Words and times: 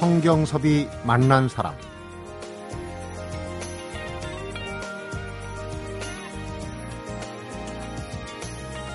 성경섭이 0.00 0.88
만난 1.04 1.46
사람 1.46 1.74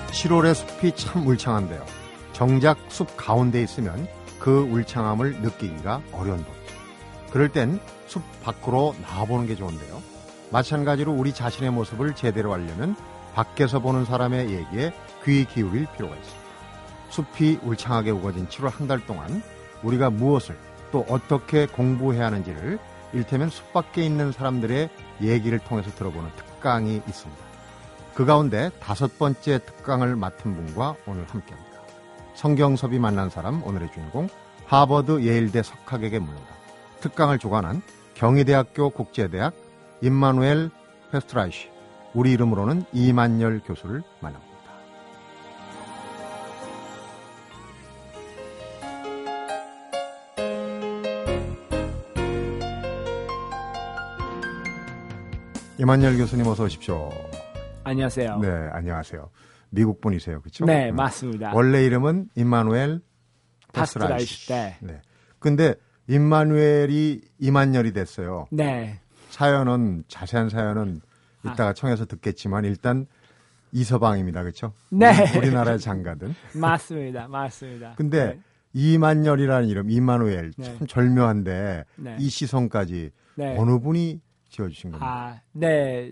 7월의 0.08 0.54
숲이 0.54 0.96
참 0.96 1.24
울창한데요. 1.24 1.84
정작 2.32 2.78
숲 2.88 3.16
가운데 3.16 3.62
있으면 3.62 4.08
그 4.40 4.62
울창함을 4.62 5.42
느끼기가 5.42 6.02
어려운 6.12 6.44
법. 6.44 6.54
그럴 7.30 7.48
땐 7.50 7.78
숲 8.08 8.22
밖으로 8.42 8.94
나와보는 9.02 9.46
게 9.48 9.56
좋은데요. 9.56 10.00
마찬가지로 10.52 11.12
우리 11.12 11.34
자신의 11.34 11.72
모습을 11.72 12.14
제대로 12.14 12.54
알려면 12.54 12.94
밖에서 13.34 13.80
보는 13.80 14.04
사람의 14.04 14.48
얘기에 14.50 14.92
귀 15.24 15.44
기울일 15.44 15.86
필요가 15.96 16.14
있습니다. 16.14 16.46
숲이 17.10 17.58
울창하게 17.64 18.12
우거진 18.12 18.46
7월 18.46 18.70
한 18.70 18.86
달 18.86 19.04
동안 19.06 19.42
우리가 19.82 20.10
무엇을 20.10 20.56
또 20.96 21.04
어떻게 21.10 21.66
공부해야 21.66 22.24
하는지를 22.24 22.78
일테면 23.12 23.50
숲 23.50 23.70
밖에 23.74 24.02
있는 24.02 24.32
사람들의 24.32 24.88
얘기를 25.20 25.58
통해서 25.58 25.90
들어보는 25.90 26.30
특강이 26.36 27.02
있습니다. 27.06 27.44
그 28.14 28.24
가운데 28.24 28.70
다섯 28.80 29.18
번째 29.18 29.58
특강을 29.58 30.16
맡은 30.16 30.54
분과 30.56 30.96
오늘 31.06 31.26
함께합니다. 31.26 31.80
성경섭이 32.34 32.98
만난 32.98 33.28
사람 33.28 33.62
오늘의 33.62 33.92
주인공 33.92 34.30
하버드 34.64 35.22
예일대 35.22 35.62
석학에게 35.62 36.18
묻는다. 36.18 36.48
특강을 37.00 37.38
주관한 37.38 37.82
경희대학교 38.14 38.88
국제대학 38.88 39.52
임마누엘 40.00 40.70
페스트라이시 41.12 41.68
우리 42.14 42.32
이름으로는 42.32 42.86
이만열 42.94 43.60
교수를 43.66 44.02
만납니다. 44.20 44.55
이만열 55.78 56.16
교수님 56.16 56.46
어서 56.46 56.64
오십시오. 56.64 57.10
안녕하세요. 57.84 58.38
네, 58.38 58.48
안녕하세요. 58.72 59.28
미국 59.68 60.00
분이세요, 60.00 60.40
그렇죠? 60.40 60.64
네, 60.64 60.90
맞습니다. 60.90 61.52
원래 61.54 61.84
이름은 61.84 62.30
임마누엘 62.34 63.00
파스트라이시. 63.74 64.52
네. 64.52 64.76
네. 64.80 65.02
근데 65.38 65.74
임마누엘이 66.08 67.20
이만열이 67.38 67.92
됐어요. 67.92 68.46
네. 68.50 69.00
사연은 69.28 70.04
자세한 70.08 70.48
사연은 70.48 71.02
이따가 71.44 71.74
청해서 71.74 72.06
듣겠지만 72.06 72.64
일단 72.64 73.06
이서방입니다, 73.72 74.42
그렇죠? 74.42 74.72
네. 74.90 75.12
우리나라의 75.36 75.78
장가든. 75.78 76.34
맞습니다. 76.58 77.28
맞습니다. 77.28 77.92
근데 77.96 78.26
네. 78.26 78.40
이만열이라는 78.72 79.68
이름, 79.68 79.90
이만우엘 79.90 80.52
네. 80.56 80.78
참 80.78 80.86
절묘한데 80.86 81.84
네. 81.96 82.16
이 82.18 82.30
시성까지 82.30 83.10
네. 83.34 83.56
어느 83.58 83.78
분이 83.78 84.20
지어주신 84.56 84.90
겁니까? 84.92 85.06
아, 85.06 85.40
네. 85.52 86.10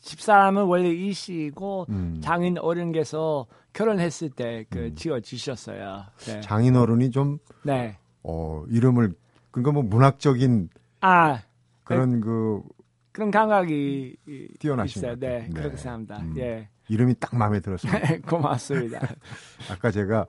집사람은 0.00 0.64
원래 0.64 0.90
이 0.90 1.12
씨고 1.12 1.86
음. 1.88 2.18
장인 2.22 2.58
어른께서 2.58 3.46
결혼했을 3.72 4.30
때그 4.30 4.78
음. 4.78 4.94
지어 4.94 5.20
주셨어요. 5.20 6.04
네. 6.26 6.40
장인 6.40 6.76
어른이 6.76 7.10
좀 7.10 7.38
네. 7.62 7.96
어, 8.22 8.64
이름을 8.68 9.12
그러니까 9.50 9.72
뭐 9.72 9.82
문학적인 9.82 10.68
아, 11.00 11.40
그런 11.84 12.20
그 12.20 12.62
그런 13.12 13.30
감각이 13.30 14.16
이- 14.28 14.48
뛰어나신 14.58 15.00
있어요. 15.02 15.16
네, 15.18 15.40
네. 15.40 15.48
그렇게 15.48 15.76
생각합니다. 15.76 16.18
음. 16.20 16.34
예. 16.38 16.68
이름이 16.88 17.14
딱 17.18 17.34
마음에 17.36 17.60
들었습니다. 17.60 18.00
고맙습니다. 18.28 19.00
아까 19.70 19.90
제가 19.90 20.26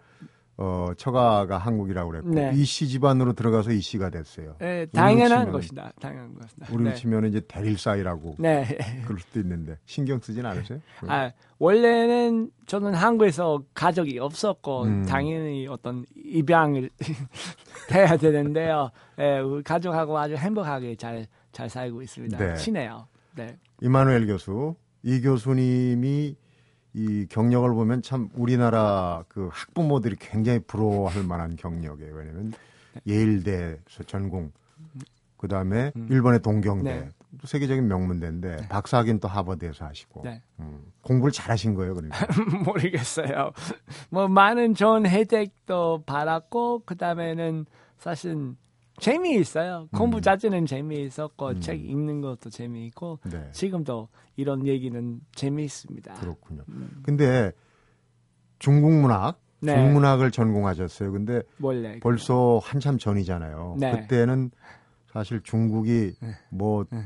어, 0.61 0.91
처가가 0.97 1.57
한국이라고 1.57 2.11
그랬고 2.11 2.29
네. 2.31 2.51
이씨 2.53 2.89
집안으로 2.89 3.31
들어가서 3.31 3.71
이씨가 3.71 4.09
됐어요. 4.09 4.55
네, 4.59 4.85
당연한 4.87 5.47
치면은- 5.47 5.51
것이다. 5.53 5.93
당연한 6.01 6.33
것이다. 6.37 6.67
우리로 6.73 6.89
네. 6.89 6.95
치면 6.95 7.25
이제 7.27 7.39
대릴사이라고 7.47 8.35
네. 8.39 8.77
그럴 9.05 9.19
수도 9.21 9.39
있는데 9.39 9.77
신경 9.85 10.19
쓰진 10.19 10.45
않으세요? 10.45 10.79
아, 11.07 11.31
원래는 11.59 12.51
저는 12.65 12.93
한국에서 12.93 13.63
가족이 13.73 14.19
없었고 14.19 14.83
음. 14.83 15.05
당연히 15.05 15.65
어떤 15.69 16.05
입양을 16.25 16.89
해야 17.93 18.17
되는데요. 18.17 18.91
예, 19.17 19.39
우리 19.39 19.63
가족하고 19.63 20.17
아주 20.17 20.35
행복하게 20.35 20.95
잘, 20.97 21.25
잘 21.53 21.69
살고 21.69 22.01
있습니다. 22.01 22.37
네. 22.37 22.55
친해요. 22.55 23.07
네. 23.35 23.55
이만우엘 23.81 24.27
교수, 24.27 24.75
이 25.03 25.21
교수님이 25.21 26.35
이 26.93 27.25
경력을 27.29 27.71
보면 27.71 28.01
참 28.01 28.29
우리나라 28.33 29.23
그 29.27 29.49
학부모들이 29.51 30.15
굉장히 30.19 30.59
부러워할 30.59 31.23
만한 31.23 31.55
경력이에요. 31.55 32.13
왜냐면 32.15 32.53
예일대에서 33.05 34.03
전공, 34.07 34.51
그 35.37 35.47
다음에 35.47 35.91
음. 35.95 36.07
일본의 36.09 36.41
동경대, 36.41 36.93
네. 36.93 37.09
또 37.39 37.47
세계적인 37.47 37.87
명문대인데 37.87 38.69
박사학위는 38.69 39.19
또 39.19 39.27
하버드에서 39.27 39.85
하시고 39.85 40.23
네. 40.23 40.41
음, 40.59 40.91
공부를 41.01 41.31
잘하신 41.31 41.75
거예요, 41.75 41.93
그러니까. 41.93 42.25
모르겠어요. 42.65 43.51
뭐 44.09 44.27
많은 44.27 44.73
좋은 44.73 45.05
혜택도 45.05 46.03
받았고 46.05 46.83
그 46.85 46.97
다음에는 46.97 47.65
사실 47.99 48.55
재미있어요. 48.99 49.87
공부 49.91 50.17
음. 50.17 50.21
자체는 50.21 50.65
재미있었고 50.65 51.47
음. 51.47 51.61
책 51.61 51.83
읽는 51.83 52.21
것도 52.21 52.49
재미있고 52.49 53.19
네, 53.31 53.49
지금도 53.51 54.09
이런 54.35 54.67
얘기는 54.67 55.19
재미있습니다. 55.33 56.13
그렇군요. 56.15 56.63
음, 56.69 57.01
근데 57.03 57.51
중국 58.59 58.91
문학, 58.91 59.39
네. 59.61 59.75
중문학을 59.75 60.31
전공하셨어요. 60.31 61.11
근데 61.11 61.41
원래 61.59 61.99
벌써 61.99 62.59
한참 62.63 62.97
전이잖아요. 62.97 63.77
네. 63.79 63.91
그때는 63.91 64.51
사실 65.11 65.41
중국이 65.41 66.13
네. 66.21 66.29
뭐 66.49 66.85
네. 66.91 67.05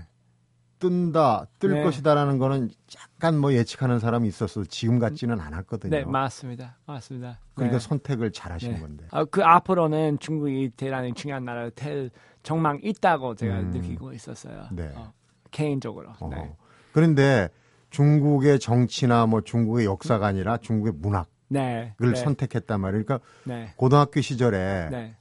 뜬다, 0.83 1.47
뜰 1.59 1.75
네. 1.75 1.83
것이다라는 1.83 2.37
거는 2.37 2.69
약간 2.99 3.37
뭐 3.37 3.53
예측하는 3.53 3.99
사람이 3.99 4.27
있었어. 4.27 4.65
지금 4.65 4.99
같지는 4.99 5.39
않았거든요. 5.39 5.89
네 5.91 6.03
맞습니다, 6.03 6.77
맞습니다. 6.85 7.39
그러니까 7.55 7.79
네. 7.79 7.87
선택을 7.87 8.31
잘 8.33 8.51
하신 8.51 8.73
네. 8.73 8.79
건데. 8.81 9.05
아, 9.11 9.23
그 9.23 9.41
앞으로는 9.41 10.19
중국이 10.19 10.71
대단히 10.75 11.13
중요한 11.13 11.45
나라가 11.45 11.69
될 11.73 12.09
정망 12.43 12.79
있다고 12.83 13.35
제가 13.35 13.59
음. 13.59 13.71
느끼고 13.71 14.11
있었어요. 14.11 14.65
네. 14.73 14.91
어, 14.95 15.13
개인적으로. 15.51 16.11
어. 16.19 16.29
네. 16.29 16.53
그런데 16.91 17.47
중국의 17.89 18.59
정치나 18.59 19.25
뭐 19.25 19.39
중국의 19.39 19.85
역사가 19.85 20.27
아니라 20.27 20.57
중국의 20.57 20.93
문학을 20.97 21.25
네. 21.47 21.93
네. 21.97 22.15
선택했단 22.15 22.81
말이에요. 22.81 23.05
그러니까 23.05 23.25
네. 23.45 23.71
고등학교 23.77 24.19
시절에 24.19 24.89
네. 24.91 25.15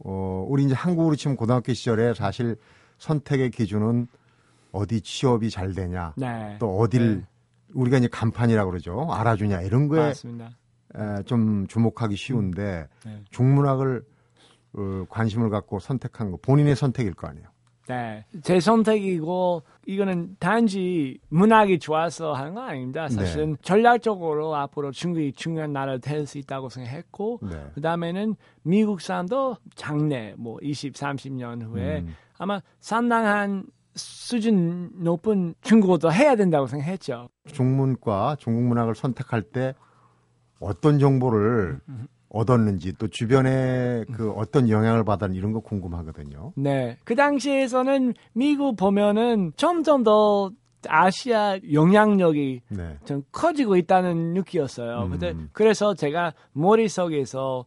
어, 0.00 0.44
우리 0.48 0.64
이제 0.64 0.74
한국으로 0.74 1.14
치면 1.14 1.36
고등학교 1.36 1.72
시절에 1.72 2.14
사실 2.14 2.56
선택의 2.98 3.50
기준은 3.50 4.08
어디 4.74 5.00
취업이 5.00 5.50
잘 5.50 5.72
되냐, 5.72 6.12
네. 6.16 6.56
또 6.58 6.78
어딜 6.78 7.18
네. 7.18 7.26
우리가 7.74 7.98
이제 7.98 8.08
간판이라고 8.08 8.70
그러죠. 8.70 9.08
알아주냐 9.10 9.62
이런 9.62 9.88
거에. 9.88 10.12
에, 10.96 11.22
좀 11.24 11.66
주목하기 11.66 12.14
쉬운데 12.14 12.86
네. 13.04 13.20
중문학을 13.30 14.04
어, 14.76 15.04
관심을 15.08 15.50
갖고 15.50 15.78
선택한 15.78 16.30
거 16.30 16.38
본인의 16.40 16.76
선택일 16.76 17.14
거 17.14 17.26
아니에요. 17.28 17.48
네. 17.86 18.24
제 18.42 18.60
선택이고 18.60 19.62
이거는 19.86 20.36
단지 20.38 21.18
문학이 21.28 21.78
좋아서 21.78 22.32
하는 22.32 22.54
거 22.54 22.62
아닙니다. 22.62 23.06
네. 23.08 23.14
사실은 23.14 23.56
전략적으로 23.60 24.56
앞으로 24.56 24.90
중국이 24.90 25.32
중요한 25.32 25.72
나라 25.72 25.98
될수 25.98 26.38
있다고 26.38 26.70
생각했고 26.70 27.40
네. 27.42 27.62
그다음에는 27.74 28.36
미국 28.62 29.00
사람도 29.00 29.56
장래 29.74 30.34
뭐 30.38 30.58
20, 30.62 30.94
30년 30.94 31.62
후에 31.62 32.00
음, 32.00 32.14
아마 32.38 32.60
상당한 32.80 33.64
수준 33.94 34.90
높은 34.94 35.54
중국어도 35.62 36.12
해야 36.12 36.36
된다고 36.36 36.66
생각했죠. 36.66 37.28
중문과 37.46 38.36
중국 38.38 38.62
문학을 38.64 38.94
선택할 38.94 39.42
때 39.42 39.74
어떤 40.60 40.98
정보를 40.98 41.80
얻었는지 42.28 42.92
또 42.98 43.06
주변에 43.08 44.04
그 44.12 44.30
어떤 44.32 44.68
영향을 44.68 45.04
받았는지 45.04 45.38
이런 45.38 45.52
거 45.52 45.60
궁금하거든요. 45.60 46.52
네. 46.56 46.98
그 47.04 47.14
당시에서는 47.14 48.14
미국 48.32 48.76
보면은 48.76 49.52
점점 49.56 50.02
더 50.02 50.50
아시아 50.88 51.58
영향력이 51.72 52.60
네. 52.68 52.98
좀 53.04 53.22
커지고 53.30 53.76
있다는 53.76 54.34
느끼였어요. 54.34 55.08
음. 55.10 55.48
그래서 55.52 55.94
제가 55.94 56.34
머릿속에서 56.52 57.64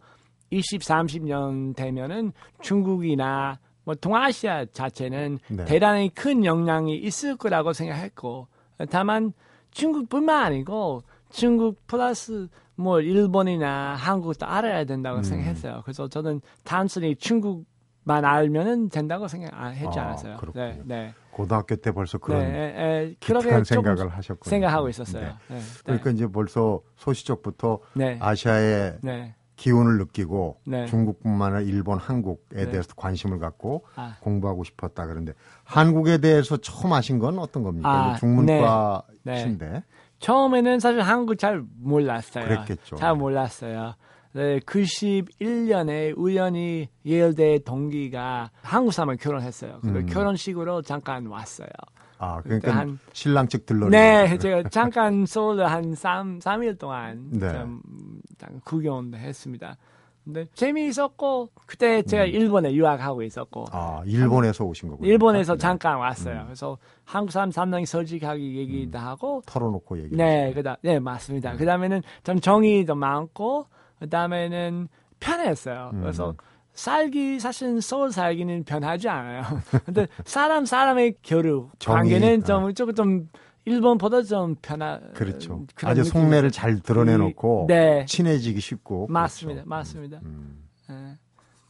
20, 0.49 0.81
30년 0.81 1.75
되면은 1.75 2.33
중국이나 2.61 3.59
뭐 3.87 3.95
동아시아 3.95 4.65
자체는 4.65 5.39
네. 5.47 5.63
대단히 5.63 6.09
큰 6.13 6.43
영향이 6.43 6.97
있을 6.97 7.37
거라고 7.37 7.71
생각했고 7.71 8.49
다만 8.89 9.31
중국뿐만 9.71 10.43
아니고 10.43 11.03
중국 11.29 11.87
플러스 11.87 12.49
뭐 12.75 12.99
일본이나 12.99 13.95
한국도 13.95 14.45
알아야 14.45 14.83
된다고 14.83 15.19
음. 15.19 15.23
생각했어요. 15.23 15.83
그래서 15.85 16.09
저는 16.09 16.41
단순히 16.65 17.15
중국만 17.15 18.25
알면은 18.25 18.89
된다고 18.89 19.29
생각 19.29 19.53
안 19.53 19.73
했지 19.73 19.97
아, 19.97 20.07
않았어요. 20.07 20.35
그렇군요. 20.35 20.65
네, 20.65 20.81
네. 20.83 21.13
고등학교 21.31 21.77
때 21.77 21.93
벌써 21.93 22.17
그런 22.17 22.41
네, 22.41 22.73
에, 22.75 23.03
에, 23.11 23.15
조금 23.21 23.63
생각을 23.63 24.09
하셨군요. 24.09 24.49
생각하고 24.49 24.87
네. 24.87 24.89
있었어요. 24.89 25.27
네. 25.47 25.55
네. 25.55 25.61
그러니까 25.85 26.09
이제 26.09 26.27
벌써 26.27 26.81
소시적부터 26.97 27.79
네. 27.93 28.17
아시아의 28.19 28.97
네. 29.01 29.33
기운을 29.57 29.97
느끼고 29.97 30.61
네. 30.65 30.85
중국뿐만 30.85 31.55
아니라 31.55 31.69
일본, 31.69 31.97
한국에 31.97 32.55
네. 32.55 32.69
대해서 32.69 32.93
관심을 32.95 33.39
갖고 33.39 33.85
아. 33.95 34.15
공부하고 34.21 34.63
싶었다 34.63 35.05
그런데 35.05 35.33
한국에 35.65 36.19
대해서 36.19 36.57
처음 36.57 36.93
아신 36.93 37.19
건 37.19 37.39
어떤 37.39 37.63
겁니까? 37.63 37.89
아, 37.89 38.15
중문과신데 38.15 39.83
처음에는 40.19 40.79
사실 40.79 41.01
한국 41.01 41.37
잘 41.37 41.63
몰랐어요. 41.79 42.45
그랬겠죠. 42.45 42.95
잘 42.95 43.15
몰랐어요. 43.15 43.95
네, 44.33 44.59
91년에 44.59 46.13
우연히 46.15 46.89
예일대 47.05 47.59
동기가 47.65 48.51
한국 48.61 48.91
사람을 48.91 49.17
결혼했어요. 49.17 49.79
그 49.81 49.87
음. 49.87 50.05
결혼식으로 50.05 50.83
잠깐 50.83 51.25
왔어요. 51.25 51.69
아 52.19 52.41
그러니까 52.41 52.75
한- 52.75 52.99
신랑 53.13 53.47
측 53.47 53.65
들러 53.65 53.89
네, 53.89 54.37
제가 54.37 54.69
잠깐 54.69 55.25
서울에 55.27 55.63
한 55.63 55.93
3, 55.93 56.39
삼일 56.41 56.77
동안 56.77 57.29
네. 57.31 57.51
좀 57.53 57.81
구경도 58.63 59.17
했습니다. 59.17 59.77
근데 60.23 60.45
재미있었고 60.55 61.51
그때 61.65 62.01
제가 62.01 62.23
음. 62.25 62.29
일본에 62.29 62.73
유학하고 62.73 63.23
있었고 63.23 63.65
아 63.71 64.01
일본에서 64.05 64.65
오신 64.65 64.89
거군요. 64.89 65.09
일본에서 65.09 65.53
네. 65.53 65.57
잠깐 65.59 65.97
왔어요. 65.99 66.43
그래서 66.45 66.77
한국 67.05 67.31
사람 67.31 67.49
상당히 67.49 67.85
솔직하게 67.85 68.41
얘기도 68.55 68.97
하고 68.99 69.41
털어놓고 69.45 69.99
얘기. 70.03 70.15
네, 70.17 70.51
그다 70.53 70.77
네 70.81 70.99
맞습니다. 70.99 71.55
그 71.55 71.65
다음에는 71.65 72.01
좀 72.25 72.41
정의도 72.41 72.95
많고 72.95 73.67
그 73.99 74.09
다음에는 74.09 74.89
편했어요. 75.21 75.91
음. 75.93 76.01
그래서 76.01 76.35
살기 76.77 77.39
사실 77.39 77.81
서울 77.81 78.11
살기는 78.11 78.63
편하지 78.63 79.09
않아요. 79.09 79.41
근데 79.83 80.07
사람 80.25 80.63
사람의 80.63 81.15
정의, 81.23 81.69
관계는 81.79 82.43
아. 82.43 82.45
좀 82.45 82.73
조금 82.75 82.93
좀 82.93 83.29
일본보다 83.65 84.21
좀 84.21 84.55
편하. 84.61 84.99
그렇죠. 85.15 85.65
그런 85.73 85.91
아주 85.91 86.01
느낌이 86.03 86.21
속내를. 86.23 86.51
잘 86.51 86.79
드러내놓고 86.79 87.65
네. 87.67 88.05
친해지기 88.05 88.61
쉽고. 88.61 89.07
맞습니다, 89.09 89.63
그렇죠. 89.63 89.69
맞습니다. 89.69 90.19
음. 90.23 90.67
예. 90.91 91.17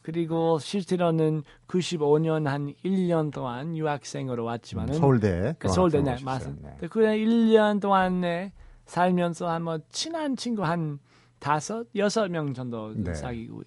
그리고 0.02 0.58
실제로는 0.58 1.42
95년 1.68 2.44
한 2.44 2.74
1년 2.84 3.32
동안 3.32 3.76
유학생으로 3.76 4.44
왔지만은 4.44 4.94
서울대. 4.94 5.54
그 5.58 5.68
서울대 5.68 6.02
네, 6.02 6.16
맞습니다. 6.22 6.68
네. 6.80 6.86
그 6.88 7.00
1년 7.00 7.80
동안에 7.80 8.52
살면서 8.84 9.48
한뭐 9.48 9.78
친한 9.88 10.36
친구 10.36 10.64
한 10.64 10.98
다섯 11.38 11.86
여섯 11.96 12.28
명 12.30 12.52
정도 12.54 12.92
네. 12.96 13.14
사귀고 13.14 13.62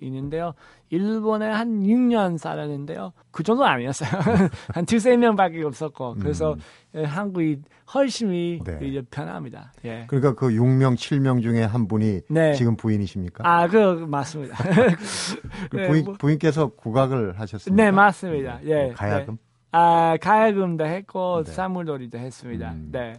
있는데요. 0.00 0.54
일본에 0.90 1.48
한 1.48 1.82
6년 1.82 2.38
살았는데요. 2.38 3.12
그 3.30 3.42
정도 3.42 3.64
아니었어요. 3.64 4.10
한 4.74 4.86
두세 4.86 5.16
명밖에 5.16 5.62
없었고 5.64 6.16
그래서 6.20 6.56
예, 6.94 7.04
한국이 7.04 7.60
훨씬 7.94 8.28
음. 8.30 8.58
네. 8.64 8.78
이제 8.82 9.02
편합니다. 9.10 9.72
예. 9.84 10.04
그러니까 10.08 10.34
그 10.34 10.48
6명, 10.50 10.94
7명 10.94 11.42
중에 11.42 11.62
한 11.64 11.88
분이 11.88 12.20
네. 12.28 12.52
지금 12.54 12.76
부인이십니까? 12.76 13.42
아, 13.46 13.66
그 13.68 13.76
맞습니다. 14.08 14.56
그 15.70 15.76
네, 15.76 15.88
부인, 15.88 16.04
뭐- 16.04 16.14
부인께서 16.14 16.68
국악을 16.68 17.38
하셨습니까? 17.38 17.82
네, 17.84 17.90
맞습니다. 17.90 18.60
예. 18.64 18.84
뭐 18.86 18.94
가야금? 18.94 19.36
아, 19.72 20.16
가야금도 20.20 20.84
했고 20.84 21.42
네. 21.44 21.50
사물놀이도 21.52 22.18
했습니다. 22.18 22.72
음. 22.72 22.88
네. 22.92 23.14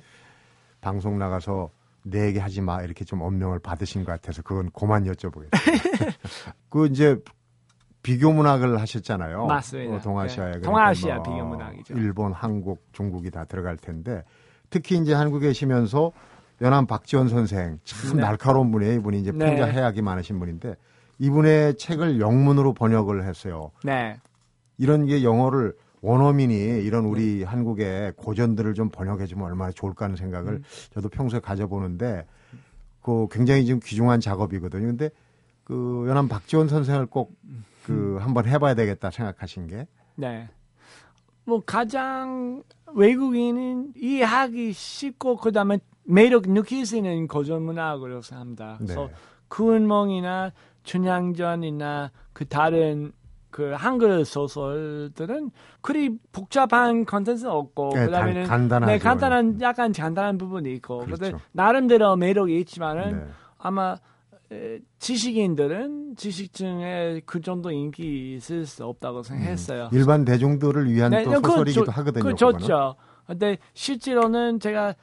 방송 0.82 1.18
나가서 1.18 1.70
내 2.04 2.28
얘기 2.28 2.40
하지 2.40 2.62
마 2.62 2.82
이렇게 2.82 3.06
좀 3.06 3.22
엄명을 3.22 3.60
받으신 3.60 4.04
것 4.04 4.12
같아서 4.12 4.42
그건 4.42 4.70
그만 4.74 5.06
여쭤보겠습니다. 5.06 5.50
그 6.70 6.88
이제 6.88 7.18
비교 8.02 8.32
문학을 8.34 8.80
하셨잖아요. 8.82 9.46
맞습니다. 9.46 9.96
어, 9.96 10.02
동아시아에 10.02 10.52
네. 10.52 10.60
그러니까 10.60 10.70
동아시아 10.70 11.16
뭐 11.16 11.24
비교 11.24 11.46
문학이죠. 11.46 11.94
일본, 11.96 12.34
한국, 12.34 12.86
중국이 12.92 13.32
다 13.32 13.46
들어갈 13.46 13.78
텐데 13.78 14.24
특히 14.70 14.98
이제 14.98 15.14
한국에 15.14 15.48
계시면서 15.48 16.12
연암 16.62 16.86
박지원 16.86 17.30
선생 17.30 17.80
참 17.84 18.18
네. 18.18 18.22
날카로운 18.22 18.72
분이에요. 18.72 18.94
이분이 18.96 19.22
이제 19.22 19.32
네. 19.32 19.46
풍자 19.46 19.66
해악이 19.66 20.02
많으신 20.02 20.40
분인데 20.40 20.76
이분의 21.20 21.78
책을 21.78 22.20
영문으로 22.20 22.74
번역을 22.74 23.26
했어요. 23.26 23.72
네. 23.84 24.18
이런 24.78 25.06
게 25.06 25.24
영어를 25.24 25.74
원어민이 26.04 26.54
이런 26.84 27.06
우리 27.06 27.40
네. 27.40 27.44
한국의 27.46 28.14
고전들을 28.18 28.74
좀 28.74 28.90
번역해주면 28.90 29.46
얼마나 29.46 29.72
좋을까 29.72 30.06
하는 30.06 30.18
생각을 30.18 30.56
음. 30.56 30.64
저도 30.94 31.08
평소에 31.08 31.40
가져보는데 31.40 32.28
그 33.02 33.28
굉장히 33.32 33.66
지금 33.66 33.80
귀중한 33.82 34.20
작업이거든요. 34.20 34.86
근데 34.86 35.10
그 35.64 36.06
연암 36.10 36.28
박지원 36.28 36.68
선생을 36.68 37.06
꼭 37.06 37.36
음. 37.46 37.64
그 37.86 38.18
한번 38.20 38.46
해봐야 38.46 38.76
되겠다 38.76 39.12
생각하신 39.12 39.68
게 39.68 39.88
네. 40.16 40.50
뭐 41.46 41.62
가장 41.66 42.64
외국인은 42.94 43.94
이해하기 43.96 44.74
쉽고 44.74 45.38
그다음에 45.38 45.80
매력 46.04 46.44
느낄 46.50 46.86
수 46.86 46.98
있는 46.98 47.28
고전 47.28 47.64
문학으로 47.64 48.22
생각합니다. 48.22 48.76
그래서 48.80 49.08
네. 49.08 49.14
구은몽이나 49.48 50.52
춘향전이나 50.84 52.12
그 52.34 52.46
다른 52.46 53.14
그 53.54 53.72
한글 53.78 54.26
소설들은 54.26 55.52
그리 55.82 56.18
복잡한 56.32 57.06
컨텐츠 57.06 57.46
없고 57.46 57.92
네, 57.94 58.06
그다음에는 58.08 58.44
간-. 58.46 58.68
네, 58.88 58.98
간단한 58.98 59.62
약간 59.62 59.92
간단한 59.94 60.40
부분이 60.40 60.74
있고 60.74 61.06
그렇죠. 61.06 61.22
근데 61.22 61.38
나름대로 61.52 62.16
매력이 62.16 62.58
있지만은 62.62 63.12
네. 63.12 63.26
아마 63.60 63.96
에, 64.52 64.80
지식인들은 64.98 66.16
지식층에 66.16 67.22
그 67.28 67.42
정도 67.42 67.70
인기 67.70 68.34
있을 68.36 68.66
수 68.66 68.84
없다고 68.86 69.22
생각했어요. 69.22 69.90
일반 69.94 70.26
대중들을 70.26 70.92
위한 70.92 71.12
또 71.24 71.30
그건 71.34 71.44
소설이기도 71.52 71.86
좋- 71.86 71.92
하거든요. 72.00 72.24
그. 72.24 72.36
좋죠. 72.36 72.96
근데 73.28 73.58
실제로는 73.76 74.60
제가 74.60 74.96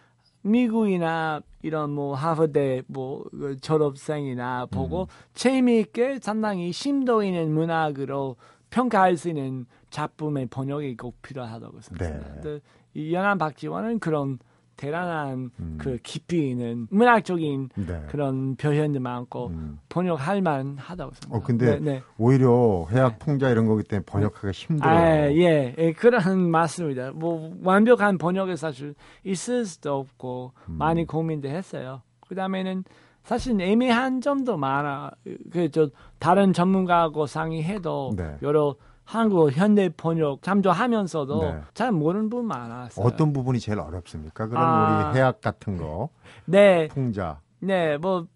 미국이나 0.42 1.40
이런 1.62 1.90
뭐 1.90 2.14
하버대 2.14 2.82
뭐그 2.86 3.58
졸업생이나 3.60 4.66
보고 4.66 5.02
음. 5.02 5.06
재미있게 5.34 6.18
상당히 6.20 6.72
심도 6.72 7.22
있는 7.22 7.52
문학으로 7.52 8.36
평가할 8.70 9.16
수 9.16 9.28
있는 9.28 9.66
작품의 9.90 10.46
번역이 10.46 10.96
꼭 10.96 11.20
필요하다고 11.22 11.80
생각합니다. 11.80 12.42
네. 12.42 13.12
연안 13.12 13.38
박지원은 13.38 13.98
그런 13.98 14.38
대단한 14.80 15.50
음. 15.60 15.76
그 15.78 15.98
깊이 16.02 16.48
있는 16.48 16.86
문학적인 16.90 17.68
네. 17.86 18.02
그런 18.08 18.56
표현도 18.56 18.98
많고 18.98 19.48
음. 19.48 19.78
번역할 19.90 20.40
만하다고 20.40 21.12
생각합니다. 21.12 21.36
어 21.36 21.40
근데 21.42 21.78
네, 21.78 21.78
네. 21.80 22.02
오히려 22.16 22.86
해악 22.90 23.18
풍자 23.18 23.50
이런 23.50 23.66
거기 23.66 23.82
때문에 23.82 24.06
번역하기가 24.06 24.52
힘들어요. 24.52 24.98
아, 24.98 25.30
예, 25.32 25.74
예, 25.76 25.92
그런 25.92 26.22
맞습니다. 26.50 27.10
뭐 27.10 27.52
완벽한 27.62 28.16
번역이 28.16 28.56
사실 28.56 28.94
있을 29.22 29.66
수도 29.66 29.98
없고 29.98 30.52
음. 30.70 30.78
많이 30.78 31.06
고민도 31.06 31.48
했어요. 31.50 32.00
그 32.26 32.34
다음에는 32.34 32.84
사실 33.22 33.60
애매한 33.60 34.22
점도 34.22 34.56
많아. 34.56 35.10
그저 35.52 35.90
다른 36.18 36.54
전문가하고 36.54 37.26
상의해도 37.26 38.14
네. 38.16 38.38
여러 38.40 38.76
한국 39.10 39.50
현대 39.50 39.88
번역 39.88 40.40
참조하면서도 40.40 41.42
네. 41.42 41.60
잘 41.74 41.90
모르는 41.90 42.30
부분 42.30 42.46
많았어요. 42.46 43.04
어떤 43.04 43.32
부분이 43.32 43.58
제일 43.58 43.80
어렵습니까? 43.80 44.46
그런 44.46 44.62
아. 44.62 45.10
우리 45.10 45.18
해악 45.18 45.40
같은 45.40 45.76
거, 45.76 46.10
네, 46.44 46.86
풍자. 46.86 47.40
네, 47.58 47.98
뭐 47.98 48.28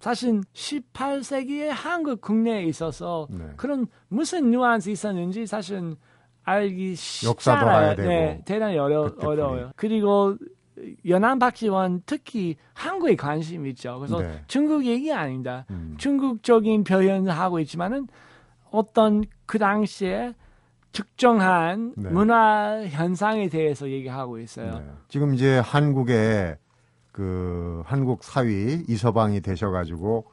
사실 0.00 0.40
18세기에 0.54 1.68
한국 1.68 2.22
국내에 2.22 2.62
있어서 2.64 3.26
네. 3.28 3.50
그런 3.58 3.86
무슨 4.08 4.50
뉘앙스 4.50 4.88
있었는지 4.88 5.46
사실은 5.46 5.96
알기 6.42 6.94
역사도. 7.26 7.66
알아야 7.66 7.94
되고. 7.94 8.08
네, 8.08 8.40
대단히 8.46 8.78
어려, 8.78 9.02
그때 9.02 9.26
어려워요. 9.26 9.72
그리고 9.76 10.38
연안 11.06 11.38
박지원 11.38 12.02
특히 12.06 12.56
한국에 12.72 13.14
관심 13.14 13.66
이 13.66 13.70
있죠. 13.70 13.98
그래서 13.98 14.20
네. 14.20 14.42
중국 14.46 14.86
얘기 14.86 15.12
아니다. 15.12 15.66
음. 15.68 15.96
중국적인 15.98 16.84
표현을 16.84 17.30
하고 17.30 17.60
있지만은 17.60 18.08
어떤 18.70 19.24
그 19.46 19.58
당시에 19.58 20.34
특정한 20.92 21.92
네. 21.96 22.08
문화 22.10 22.84
현상에 22.86 23.48
대해서 23.48 23.88
얘기하고 23.90 24.38
있어요. 24.38 24.78
네. 24.78 24.86
지금 25.08 25.34
이제 25.34 25.58
한국에 25.58 26.56
그 27.10 27.82
한국 27.86 28.24
사위 28.24 28.84
이서방이 28.88 29.40
되셔가지고 29.40 30.24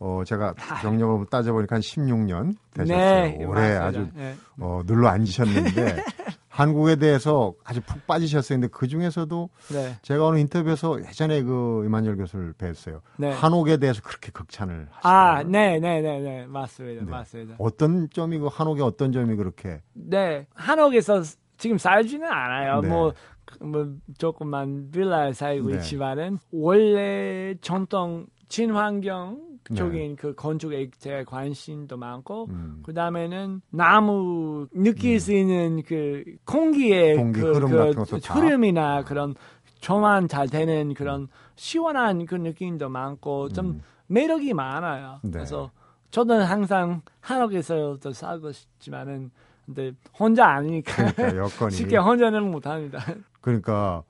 어 0.00 0.22
제가 0.26 0.54
경력을 0.82 1.26
따져보니까 1.30 1.76
한 1.76 1.80
16년 1.80 2.56
되셨어요. 2.74 2.98
네, 2.98 3.44
올해 3.44 3.78
맞습니다. 3.78 3.84
아주 3.86 4.08
네. 4.14 4.34
어, 4.58 4.82
눌러 4.84 5.08
앉으셨는데 5.08 5.96
한국에 6.60 6.96
대해서 6.96 7.54
아주 7.64 7.80
푹 7.80 8.06
빠지셨어요. 8.06 8.60
근데 8.60 8.68
그 8.70 8.86
중에서도 8.86 9.48
네. 9.72 9.96
제가 10.02 10.26
오늘 10.26 10.40
인터뷰에서 10.40 11.00
예전에 11.00 11.42
그 11.42 11.84
이만열 11.86 12.16
교수를 12.16 12.52
뵀어요. 12.52 13.00
네. 13.16 13.30
한옥에 13.30 13.78
대해서 13.78 14.02
그렇게 14.02 14.30
극찬을 14.30 14.88
아, 15.02 15.36
하시더라고요. 15.36 15.50
네, 15.50 15.78
네, 15.78 16.00
네, 16.02 16.20
네, 16.20 16.46
맞습니다, 16.46 17.04
네. 17.04 17.10
맞습니다. 17.10 17.56
어떤 17.58 18.10
점이 18.10 18.38
그 18.38 18.46
한옥의 18.46 18.82
어떤 18.84 19.10
점이 19.10 19.36
그렇게 19.36 19.80
네, 19.94 20.46
한옥에서 20.54 21.22
지금 21.56 21.78
살지는 21.78 22.28
않아요. 22.28 22.80
네. 22.82 22.88
뭐, 22.88 23.12
뭐 23.60 23.94
조금만 24.18 24.90
빌라에 24.90 25.32
살고 25.32 25.70
네. 25.70 25.76
있지만은 25.76 26.38
원래 26.52 27.54
전통 27.62 28.26
친환경 28.48 29.49
네. 29.70 29.76
쪽인 29.76 30.16
그 30.16 30.34
건축에 30.34 30.90
제가 30.98 31.24
관심도 31.24 31.96
많고 31.96 32.46
음, 32.50 32.80
그 32.82 32.92
다음에는 32.92 33.62
나무 33.70 34.66
느낄 34.72 35.20
수 35.20 35.32
있는 35.32 35.82
그 35.86 36.24
공기의 36.44 37.16
공기 37.16 37.40
그, 37.40 37.52
흐름 37.52 38.04
그 38.04 38.20
다. 38.20 38.34
흐름이나 38.34 39.04
그런 39.04 39.34
저만 39.80 40.26
잘 40.26 40.48
되는 40.48 40.92
그런 40.94 41.28
시원한 41.54 42.26
그 42.26 42.34
느낌도 42.34 42.88
많고 42.88 43.50
좀 43.50 43.66
음. 43.66 43.80
매력이 44.08 44.54
많아요. 44.54 45.20
네. 45.22 45.30
그래서 45.30 45.70
저는 46.10 46.42
항상 46.42 47.02
한옥에서도 47.20 48.12
살고 48.12 48.50
싶지만은 48.50 49.30
근데 49.64 49.92
혼자 50.18 50.48
아니니까 50.48 51.12
그러니까 51.12 51.70
쉽게 51.70 51.96
혼자는 51.96 52.50
못합니다. 52.50 52.98
그러니까 53.40 54.02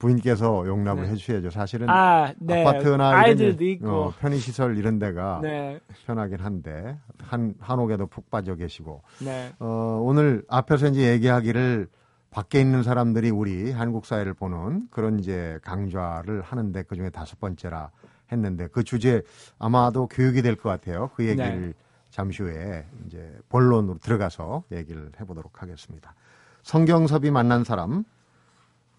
부인께서 0.00 0.66
용납을 0.66 1.04
네. 1.04 1.10
해주셔야죠. 1.10 1.50
사실은 1.50 1.88
아, 1.88 2.32
네. 2.38 2.62
아파트나 2.66 2.94
이런 2.94 3.00
아이들도 3.14 3.62
일- 3.64 3.70
있고. 3.74 3.88
어, 3.88 4.12
편의 4.18 4.38
시설 4.38 4.76
이런 4.78 4.98
데가 4.98 5.40
네, 5.42 5.78
편하긴 6.06 6.40
한데 6.40 6.98
한 7.22 7.54
한옥에도 7.60 8.06
푹 8.06 8.28
빠져 8.30 8.56
계시고 8.56 9.02
네, 9.22 9.52
어, 9.60 10.00
오늘 10.02 10.42
앞에서 10.48 10.88
이제 10.88 11.12
얘기하기를 11.12 11.86
밖에 12.30 12.60
있는 12.60 12.82
사람들이 12.82 13.30
우리 13.30 13.70
한국 13.72 14.06
사회를 14.06 14.34
보는 14.34 14.88
그런 14.90 15.18
이제 15.18 15.58
강좌를 15.62 16.40
하는데 16.42 16.82
그 16.84 16.96
중에 16.96 17.10
다섯 17.10 17.38
번째라 17.38 17.90
했는데 18.32 18.68
그 18.68 18.82
주제 18.84 19.22
아마도 19.58 20.06
교육이 20.06 20.40
될 20.40 20.56
것 20.56 20.70
같아요. 20.70 21.10
그 21.14 21.26
얘기를 21.26 21.60
네. 21.68 21.72
잠시 22.10 22.42
후에 22.42 22.86
이제 23.06 23.36
본론으로 23.50 23.98
들어가서 23.98 24.64
얘기를 24.72 25.10
해보도록 25.20 25.60
하겠습니다. 25.62 26.14
성경섭이 26.62 27.30
만난 27.30 27.64
사람 27.64 28.04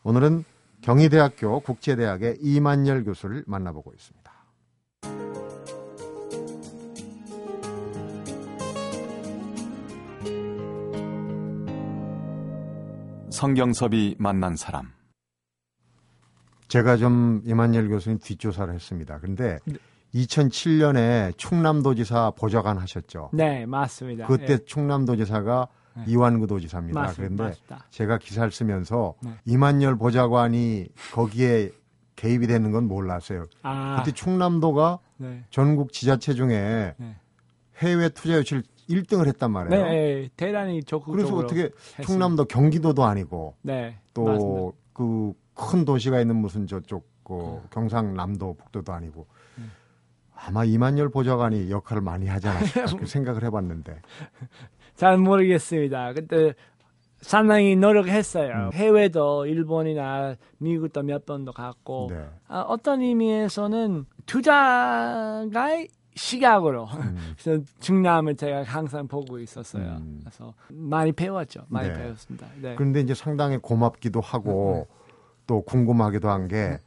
오늘은 0.03 0.43
경희대학교 0.82 1.60
국제대학의 1.60 2.38
이만열 2.42 3.04
교수를 3.04 3.44
만나보고 3.48 3.94
있습니다. 3.94 4.32
성경섭이 13.30 14.16
만난 14.20 14.56
사람. 14.56 14.92
제가 16.68 16.98
좀 16.98 17.42
이만열 17.46 17.90
교수님 17.90 18.20
뒷조사를 18.20 18.74
했습니다. 18.74 19.20
그런데 19.20 19.60
네. 19.66 19.76
2007년에 20.14 21.38
충남도지사 21.38 22.32
보좌관 22.32 22.78
하셨죠. 22.78 23.30
네, 23.34 23.66
맞습니다. 23.66 24.28
그때 24.28 24.54
예, 24.54 24.58
충남도지사가 24.58 25.68
네. 25.96 26.04
이완구 26.08 26.48
도지사입니다. 26.48 27.00
맞습니다. 27.00 27.22
그런데 27.22 27.44
맞습니다. 27.44 27.86
제가 27.90 28.18
기사를 28.18 28.52
쓰면서 28.52 29.16
네. 29.22 29.32
이만열 29.46 29.98
보좌관이 29.98 30.88
거기에 31.14 31.72
개입이 32.16 32.48
되는 32.48 32.72
건 32.72 32.88
몰랐어요. 32.88 33.46
아, 33.64 33.98
그때 33.98 34.12
충남도가 34.14 35.00
네, 35.18 35.44
전국 35.50 35.92
지자체 35.92 36.34
중에 36.34 36.94
네. 36.98 37.16
해외 37.78 38.10
투자 38.10 38.38
유치를 38.38 38.64
1등을 38.90 39.28
했단 39.28 39.50
네, 39.50 39.54
말이에요. 39.54 39.86
네, 39.86 40.30
대단히 40.36 40.84
적극적으로. 40.84 41.18
그래서 41.18 41.36
어떻게 41.36 41.62
했습니다. 41.64 42.04
충남도 42.04 42.46
경기도도 42.46 43.04
아니고 43.04 43.56
네, 43.62 43.98
맞습니다. 44.14 44.72
또그 44.94 45.34
큰 45.54 45.86
도시가 45.86 46.20
있는 46.22 46.36
무슨 46.36 46.68
저쪽 46.68 47.10
그 47.24 47.34
네. 47.34 47.62
경상남도 47.72 48.56
북도도 48.56 48.92
아니고 48.94 49.28
아마 50.44 50.64
이만열 50.66 51.10
보좌관이 51.10 51.70
역할을 51.70 52.02
많이 52.02 52.28
하지 52.28 52.48
않았을까 52.48 52.88
생각을 53.06 53.44
해봤는데 53.44 54.02
잘 55.01 55.17
모르겠습니다. 55.17 56.13
그때 56.13 56.53
상당히 57.22 57.75
노력했어요. 57.75 58.67
음. 58.67 58.74
해외도 58.74 59.48
일본이나 59.48 60.36
미국도 60.60 61.01
몇 61.01 61.25
번도 61.25 61.53
갔고 61.53 62.10
네. 62.12 62.24
아, 62.48 62.60
어떤 62.62 63.01
의미에서는 63.01 64.05
투자가의 64.27 65.88
시각으로 66.13 66.86
음, 66.86 67.17
그래서 67.41 67.63
중남을 67.79 68.36
제가 68.36 68.62
항상 68.62 69.08
보고 69.08 69.39
있었어요. 69.39 69.84
음. 70.01 70.20
그래서 70.22 70.53
많이 70.70 71.12
배웠죠. 71.12 71.62
많이 71.67 71.88
네. 71.88 71.96
배웠습니다. 71.96 72.46
네. 72.62 72.75
그런데 72.75 73.00
이제 73.00 73.15
상당히 73.15 73.58
고맙기도 73.58 74.22
하고 74.22 74.88
또 75.48 75.63
궁금하기도 75.63 76.29
한 76.29 76.48
게 76.48 76.77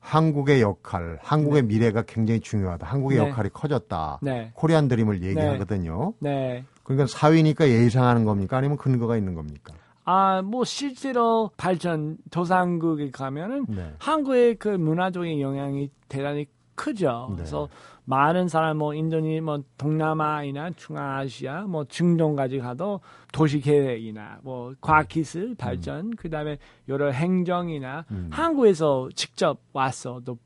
한국의 0.00 0.62
역할, 0.62 1.18
한국의 1.22 1.62
미래가 1.64 2.02
굉장히 2.02 2.40
중요하다. 2.40 2.86
한국의 2.86 3.18
네. 3.18 3.28
역할이 3.28 3.50
커졌다. 3.52 4.18
네. 4.22 4.50
코리안 4.54 4.88
드림을 4.88 5.22
얘기하거든요. 5.22 6.14
네. 6.18 6.64
그러니까 6.90 7.06
사위니까 7.06 7.68
예의상하는 7.68 8.24
겁니까? 8.24 8.56
아니면 8.56 8.76
근거가 8.76 9.16
있는 9.16 9.34
겁니까? 9.34 9.72
아, 10.04 10.42
뭐 10.42 10.64
실제로 10.64 11.52
발전 11.56 12.16
도상국에 12.32 13.12
가면은 13.12 13.64
네. 13.68 13.94
한국의 14.00 14.56
그 14.56 14.68
문화적인 14.68 15.40
영향이 15.40 15.88
대단히 16.08 16.46
크죠. 16.74 17.28
네. 17.30 17.36
그래서 17.36 17.68
많은 18.06 18.48
사람 18.48 18.78
뭐 18.78 18.92
인도니 18.92 19.40
뭐 19.40 19.62
동남아이나 19.78 20.70
중앙아시아 20.70 21.62
뭐 21.68 21.84
중동까지 21.84 22.58
가도 22.58 23.00
도시 23.32 23.60
계획이나 23.60 24.38
뭐 24.42 24.74
과학 24.80 25.06
기술 25.06 25.54
발전 25.54 26.16
그다음에 26.16 26.58
여러 26.88 27.12
행정이나 27.12 28.04
음. 28.10 28.30
한국에서 28.32 29.10
직접 29.14 29.60
와서 29.72 30.20
또 30.24 30.38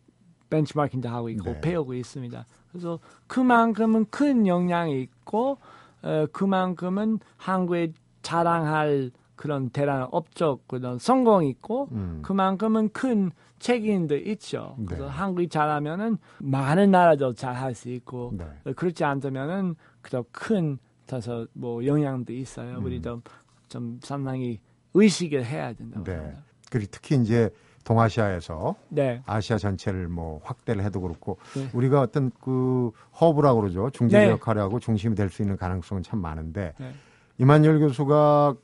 벤치마킹도 0.50 1.08
하고 1.08 1.30
있고 1.30 1.52
네. 1.52 1.60
배우고 1.62 1.94
있습니다. 1.94 2.44
그래서 2.70 2.98
그만큼은 3.28 4.06
큰 4.10 4.46
영향이 4.46 5.00
있고 5.00 5.56
어, 6.04 6.26
그만큼은 6.32 7.18
한국에 7.36 7.92
자랑할 8.22 9.10
그런 9.36 9.70
대단한 9.70 10.06
업적 10.12 10.68
그런 10.68 10.98
성공이 10.98 11.48
있고 11.50 11.88
음. 11.92 12.20
그만큼은 12.22 12.90
큰 12.90 13.30
책임도 13.58 14.16
있죠. 14.18 14.76
그래서 14.86 15.06
네. 15.06 15.10
한국이 15.10 15.48
잘하면은 15.48 16.18
많은 16.38 16.90
나라도 16.90 17.32
잘할 17.32 17.74
수 17.74 17.88
있고 17.88 18.32
네. 18.36 18.44
어, 18.64 18.72
그렇지 18.74 19.02
않다면은 19.02 19.74
그더 20.02 20.24
큰 20.30 20.78
더서 21.06 21.46
뭐 21.54 21.84
영향도 21.84 22.32
있어요. 22.32 22.78
음. 22.78 22.84
우리도 22.84 23.22
좀 23.68 23.98
상당히 24.02 24.60
의식을 24.92 25.44
해야 25.44 25.72
된다고 25.72 26.04
네. 26.04 26.12
생각합니다. 26.12 26.44
그리고 26.70 26.88
특히 26.90 27.16
이제 27.16 27.50
동아시아에서 27.84 28.74
네. 28.88 29.22
아시아 29.26 29.58
전체를 29.58 30.08
뭐 30.08 30.40
확대를 30.42 30.82
해도 30.84 31.00
그렇고 31.00 31.38
네. 31.54 31.68
우리가 31.72 32.00
어떤 32.00 32.30
그 32.40 32.90
허브라고 33.20 33.60
그러죠. 33.60 33.90
중재 33.90 34.18
네. 34.20 34.30
역할을 34.30 34.60
하고 34.62 34.80
중심이 34.80 35.14
될 35.14 35.28
수 35.30 35.42
있는 35.42 35.56
가능성은 35.56 36.02
참 36.02 36.20
많은데 36.20 36.72
네. 36.78 36.92
이만열 37.38 37.80
교수가 37.80 38.54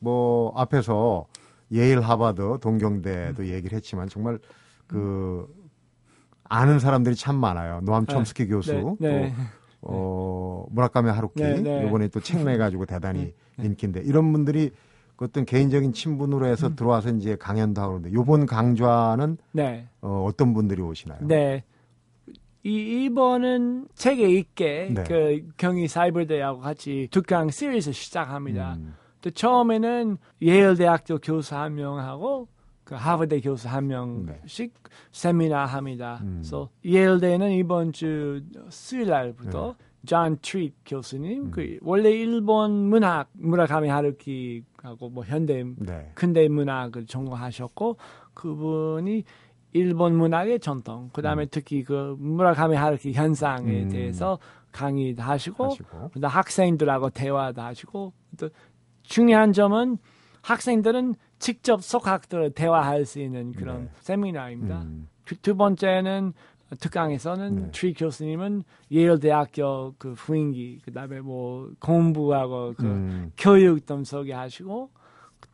뭐 0.00 0.52
앞에서 0.56 1.26
예일 1.72 2.00
하버드 2.00 2.58
동경대도 2.60 3.46
얘기를 3.48 3.76
했지만 3.76 4.08
정말 4.08 4.38
그 4.86 5.46
아는 6.44 6.78
사람들이 6.80 7.14
참 7.14 7.36
많아요. 7.36 7.80
노암 7.82 8.06
네. 8.06 8.12
촘스키 8.14 8.46
교수 8.48 8.96
네. 8.98 9.08
네. 9.08 9.34
또 9.34 9.36
어, 9.82 10.66
무라카미 10.70 11.10
하루키 11.10 11.42
네, 11.42 11.60
네. 11.60 11.86
이번에 11.86 12.08
또 12.08 12.20
책 12.20 12.44
내 12.44 12.56
가지고 12.58 12.86
대단히 12.86 13.34
인기인데 13.58 14.00
이런 14.00 14.32
분들이 14.32 14.72
그 15.20 15.26
어떤 15.26 15.44
개인적인 15.44 15.92
친분으로 15.92 16.46
해서 16.46 16.68
음. 16.68 16.76
들어와서 16.76 17.10
이제 17.10 17.36
강연도 17.36 17.82
하고 17.82 18.00
그러는데 18.00 18.18
이번 18.18 18.46
강좌는 18.46 19.36
네. 19.52 19.86
어, 20.00 20.24
어떤 20.26 20.54
분들이 20.54 20.80
오시나요? 20.80 21.18
네. 21.20 21.62
이 22.62 23.04
이번은 23.04 23.88
책에 23.94 24.28
있게 24.30 24.88
네. 24.94 25.04
그 25.04 25.46
경희 25.58 25.88
사이버대하고 25.88 26.60
같이 26.60 27.08
두 27.10 27.20
강 27.22 27.50
시리즈 27.50 27.92
시작합니다. 27.92 28.76
음, 28.78 28.94
또 29.20 29.30
처음에는 29.30 30.16
예일 30.40 30.76
대학교 30.76 31.18
교수 31.18 31.54
한 31.54 31.74
명하고 31.74 32.48
그 32.84 32.94
하버드 32.94 33.42
교수 33.42 33.68
한 33.68 33.88
명씩 33.88 34.72
세미나 35.12 35.66
합니다. 35.66 36.18
네. 36.22 36.28
음. 36.28 36.32
그래서 36.40 36.70
예일대는 36.82 37.52
이번 37.52 37.92
주 37.92 38.42
수요일 38.70 39.08
날부터 39.08 39.74
네. 39.78 39.84
존 40.06 40.38
트릿 40.40 40.74
교수님 40.86 41.42
음. 41.44 41.50
그 41.50 41.78
원래 41.82 42.10
일본 42.10 42.88
문학 42.88 43.28
무라카미 43.32 43.88
하루키 43.90 44.64
하고 44.82 45.08
뭐 45.08 45.24
현대 45.24 45.64
네. 45.76 46.10
근대 46.14 46.48
문학을 46.48 47.06
전공하셨고 47.06 47.96
그분이 48.34 49.24
일본 49.72 50.16
문학의 50.16 50.60
전통 50.60 51.10
그다음에 51.12 51.46
특히 51.46 51.84
그 51.84 52.16
무라카미 52.18 52.76
하루키 52.76 53.12
현상에 53.12 53.82
음. 53.82 53.88
대해서 53.88 54.38
강의도 54.72 55.22
하시고 55.22 55.64
하시고 55.64 56.10
그다음 56.12 56.30
학생들하고 56.32 57.10
대화도 57.10 57.60
하시고 57.60 58.12
또 58.38 58.50
중요한 59.02 59.52
점은 59.52 59.98
학생들은 60.42 61.14
직접 61.38 61.82
석학들을 61.82 62.52
대화할 62.52 63.04
수 63.04 63.20
있는 63.20 63.52
그런 63.52 63.84
네. 63.84 63.90
세미나입니다. 64.00 64.82
음, 64.82 65.08
두, 65.24 65.36
두 65.40 65.56
번째는 65.56 66.32
특강에서는 66.78 67.56
네. 67.56 67.70
트릿 67.72 67.94
교수님은 67.94 68.62
예일 68.92 69.18
대학교 69.18 69.94
그 69.98 70.14
분위기 70.14 70.80
그다음에 70.84 71.20
뭐 71.20 71.70
공부하고 71.80 72.74
그 72.76 72.86
음, 72.86 73.32
교육 73.36 73.86
좀 73.86 74.04
소개 74.04 74.32
하시고 74.32 74.90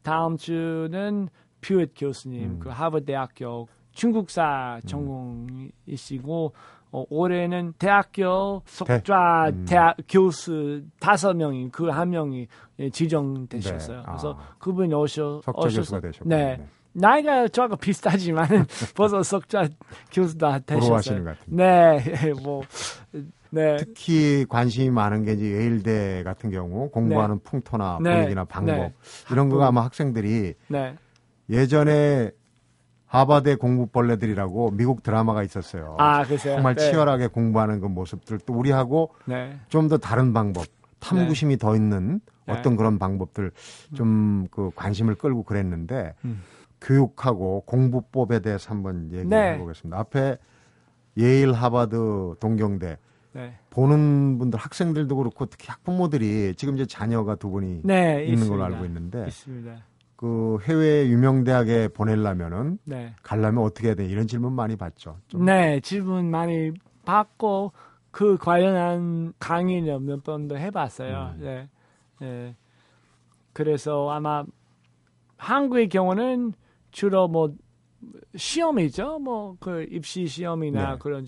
다음 0.03 0.37
주는 0.37 1.29
푸엣 1.63 1.93
교수님 1.97 2.43
음. 2.43 2.59
그 2.59 2.69
하버드 2.69 3.07
대학교 3.07 3.69
중국사 3.93 4.81
전공이시고 4.87 6.53
어, 6.93 7.05
올해는 7.11 7.73
대학교 7.79 8.63
석좌 8.67 9.49
음. 9.49 9.65
대학 9.69 9.97
교수 10.09 10.83
다섯 11.01 11.35
명이 11.35 11.71
그 11.71 11.91
한 11.91 12.11
명이 12.11 12.47
예, 12.79 12.91
지정되셨어요. 12.91 13.99
네. 13.99 14.03
그래서 14.07 14.37
아. 14.39 14.55
그분이 14.59 14.95
오셔 14.95 15.41
석좌 15.43 15.67
오셔서 15.67 15.81
교수가 15.81 16.01
되셨고 16.01 16.29
네. 16.29 16.67
나이가 16.99 17.47
저하고 17.49 17.77
비슷하지만 17.77 18.47
벌써 18.97 19.23
석좌 19.23 19.69
교수다 20.13 20.61
되셨어요. 20.61 21.35
네, 21.47 22.01
뭐 22.43 22.63
네. 23.51 23.77
특히 23.77 24.47
관심이 24.49 24.91
많은 24.91 25.25
게 25.25 25.33
이제 25.33 25.45
예일대 25.45 26.23
같은 26.25 26.51
경우 26.51 26.91
공부하는 26.91 27.39
풍토나 27.41 27.99
네. 28.03 28.15
분위기나 28.15 28.45
방법 28.45 28.75
네. 28.77 28.93
이런 29.31 29.49
거가 29.49 29.69
아마 29.69 29.85
학생들이 29.85 30.55
네. 30.69 30.95
예전에 31.51 32.31
하버드의 33.07 33.57
공부벌레들이라고 33.57 34.73
미국 34.73 35.03
드라마가 35.03 35.43
있었어요. 35.43 35.97
아, 35.99 36.25
글쎄요. 36.25 36.55
정말 36.55 36.75
네. 36.75 36.91
치열하게 36.91 37.29
공부하는 37.29 37.81
그 37.81 37.87
모습들 37.87 38.41
또 38.41 38.55
우리하고 38.55 39.15
네. 39.27 39.59
좀더 39.69 39.99
다른 39.99 40.33
방법, 40.33 40.67
탐구심이 40.99 41.57
더 41.57 41.77
있는 41.77 42.21
네. 42.47 42.55
어떤 42.55 42.77
그런 42.77 42.99
방법들 42.99 43.53
좀 43.95 44.49
그 44.51 44.71
관심을 44.75 45.15
끌고 45.15 45.45
그랬는데 45.45 46.15
음. 46.25 46.43
교육하고 46.81 47.63
공부법에 47.67 48.41
대해서 48.41 48.71
한번 48.71 49.07
얘기해 49.13 49.25
네. 49.25 49.59
보겠습니다. 49.59 49.99
앞에 49.99 50.39
예일 51.19 51.53
하버드 51.53 52.35
동경대 52.41 52.99
네. 53.33 53.55
보는 53.71 54.39
분들 54.39 54.59
학생들도 54.59 55.17
그렇고 55.17 55.47
특히 55.47 55.69
학부모들이 55.69 56.55
지금 56.57 56.75
이제 56.75 56.87
자녀가 56.87 57.35
두 57.35 57.51
분이 57.51 57.83
네, 57.85 58.23
있는 58.25 58.35
있습니다. 58.35 58.49
걸로 58.49 58.65
알고 58.65 58.85
있는데 58.87 59.27
있습니다. 59.27 59.77
그 60.17 60.59
해외 60.63 61.07
유명 61.09 61.45
대학에 61.45 61.89
보내려면은 61.89 62.79
네. 62.85 63.15
가려면 63.23 63.65
어떻게 63.65 63.89
해야 63.89 63.95
돼? 63.95 64.07
이런 64.07 64.27
질문 64.27 64.55
많이 64.55 64.77
받죠. 64.77 65.19
좀 65.29 65.45
네, 65.45 65.81
질문 65.81 66.31
많이 66.31 66.73
받고 67.05 67.73
그 68.11 68.39
관련한 68.39 69.35
강의를 69.39 70.01
몇 70.01 70.23
번도 70.25 70.57
해봤어요. 70.57 71.35
음. 71.37 71.45
네, 71.45 71.69
네. 72.21 72.57
그래서 73.53 74.11
아마 74.11 74.45
한국의 75.37 75.91
경우는 75.91 76.55
주로 76.97 77.29
뭐 77.29 77.53
시험이죠. 78.35 79.19
뭐 79.19 79.57
그 79.61 79.87
입시 79.91 80.27
시험이나 80.27 80.93
네. 80.93 80.99
그런 80.99 81.27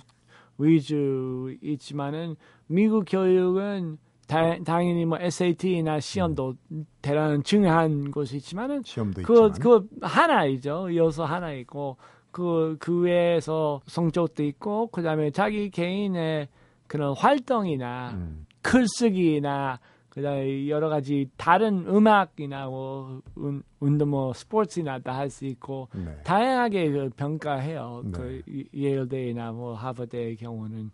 위주 0.57 1.55
있지만은 1.63 2.37
미국 2.67 3.05
교육은 3.07 3.99
다, 4.27 4.57
당연히 4.65 5.05
뭐 5.05 5.19
SAT나 5.21 6.01
시험도 6.01 6.55
대단한 7.03 7.43
중요한 7.43 8.11
것이 8.11 8.39
있지만은 8.39 8.83
시험도 8.83 9.23
그, 9.23 9.49
있지만 9.49 9.53
그 9.61 9.89
하나이죠. 10.01 10.95
요소 10.95 11.25
하나 11.25 11.53
있고 11.53 11.99
그, 12.31 12.77
그 12.81 13.01
외에서 13.01 13.83
성적도 13.87 14.43
있고 14.45 14.87
그다음에 14.89 15.31
자기 15.31 15.69
개인의 15.71 16.49
그런 16.87 17.15
활동이나 17.15 18.13
음, 18.15 18.47
글쓰기나 18.63 19.81
그다음에 20.19 20.69
여러 20.69 20.89
가지 20.89 21.29
다른 21.37 21.87
음악이나 21.89 22.67
뭐 22.67 23.21
운, 23.37 23.63
운동 23.81 24.11
뭐 24.11 24.33
스포츠나 24.33 24.99
다 25.01 25.13
할 25.19 25.31
수 25.31 25.47
있고 25.47 25.89
네. 25.95 26.15
다양하게 26.25 26.91
그 26.91 27.11
평가해요. 27.17 28.03
네. 28.05 28.11
그 28.13 28.43
이- 28.47 28.65
예일대나 28.75 29.53
뭐 29.53 29.75
하버드의 29.75 30.37
경우는 30.37 30.91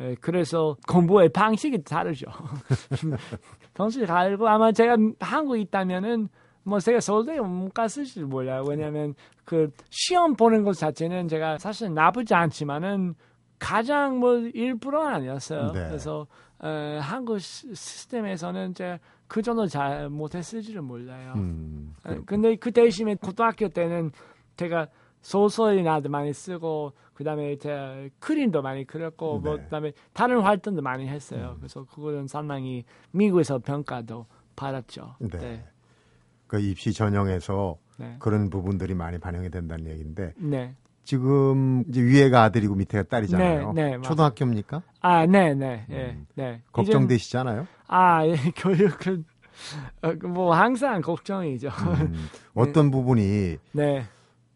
에, 0.00 0.14
그래서 0.20 0.76
공부의 0.88 1.28
방식이 1.30 1.82
다르죠. 1.82 2.26
방식이 3.74 4.06
다르고 4.06 4.48
아마 4.48 4.72
제가 4.72 4.96
한국에 5.20 5.60
있다면은 5.60 6.28
뭐 6.64 6.78
제가 6.80 7.00
서울대에 7.00 7.40
못 7.40 7.72
갔을지 7.72 8.22
몰라요. 8.22 8.64
왜냐하면 8.68 9.14
그 9.44 9.70
시험 9.90 10.34
보는 10.34 10.62
것 10.64 10.74
자체는 10.76 11.28
제가 11.28 11.58
사실 11.58 11.92
나쁘지 11.94 12.34
않지만은 12.34 13.14
가장 13.58 14.18
뭐 14.18 14.32
1%는 14.32 14.98
아니었어요. 15.06 15.72
네. 15.72 15.88
그래서 15.88 16.26
에, 16.62 16.98
한국 16.98 17.38
시- 17.40 17.74
시스템에서는 17.74 18.74
제가 18.74 18.98
그 19.26 19.42
정도 19.42 19.66
잘 19.66 20.08
못했을지를 20.08 20.82
몰라요. 20.82 21.34
음, 21.36 21.94
에, 22.06 22.16
근데 22.26 22.56
그 22.56 22.70
대신에 22.72 23.14
고등학교 23.16 23.68
때는 23.68 24.10
제가 24.56 24.88
소설이나 25.20 26.00
도 26.00 26.08
많이 26.08 26.32
쓰고 26.32 26.92
그다음에 27.14 27.56
제가 27.56 28.08
그림도 28.20 28.62
많이 28.62 28.84
그렸고 28.86 29.40
뭐 29.40 29.56
네. 29.56 29.62
그다음에 29.64 29.92
다른 30.12 30.40
활동도 30.40 30.80
많이 30.82 31.06
했어요. 31.08 31.56
그래서 31.58 31.84
그거는 31.84 32.26
상당히 32.28 32.84
미국에서 33.10 33.58
평가도 33.58 34.26
받았죠. 34.56 35.16
네. 35.18 35.64
그 36.46 36.60
입시 36.60 36.92
전형에서 36.92 37.76
네. 37.98 38.16
그런 38.20 38.48
부분들이 38.48 38.94
많이 38.94 39.18
반영이 39.18 39.50
된다는 39.50 39.86
얘기인데 39.90 40.32
네. 40.38 40.74
지금 41.12 41.84
이제 41.88 42.02
위에가 42.02 42.42
아들이고 42.42 42.74
밑에가 42.74 43.04
딸이잖아요. 43.04 43.72
네, 43.72 43.96
네. 43.96 44.02
초등학교입니까? 44.02 44.82
아, 45.00 45.24
네, 45.24 45.54
네, 45.54 45.86
예, 45.88 46.10
음. 46.10 46.26
네. 46.34 46.60
걱정되시잖아요. 46.70 47.62
이제는- 47.62 47.66
아, 47.86 48.26
예, 48.26 48.34
교육은 48.54 49.24
어, 50.02 50.14
그뭐 50.18 50.54
항상 50.54 51.00
걱정이죠. 51.00 51.68
음, 51.68 52.28
어떤 52.52 52.90
부분이 52.90 53.56
네, 53.72 54.04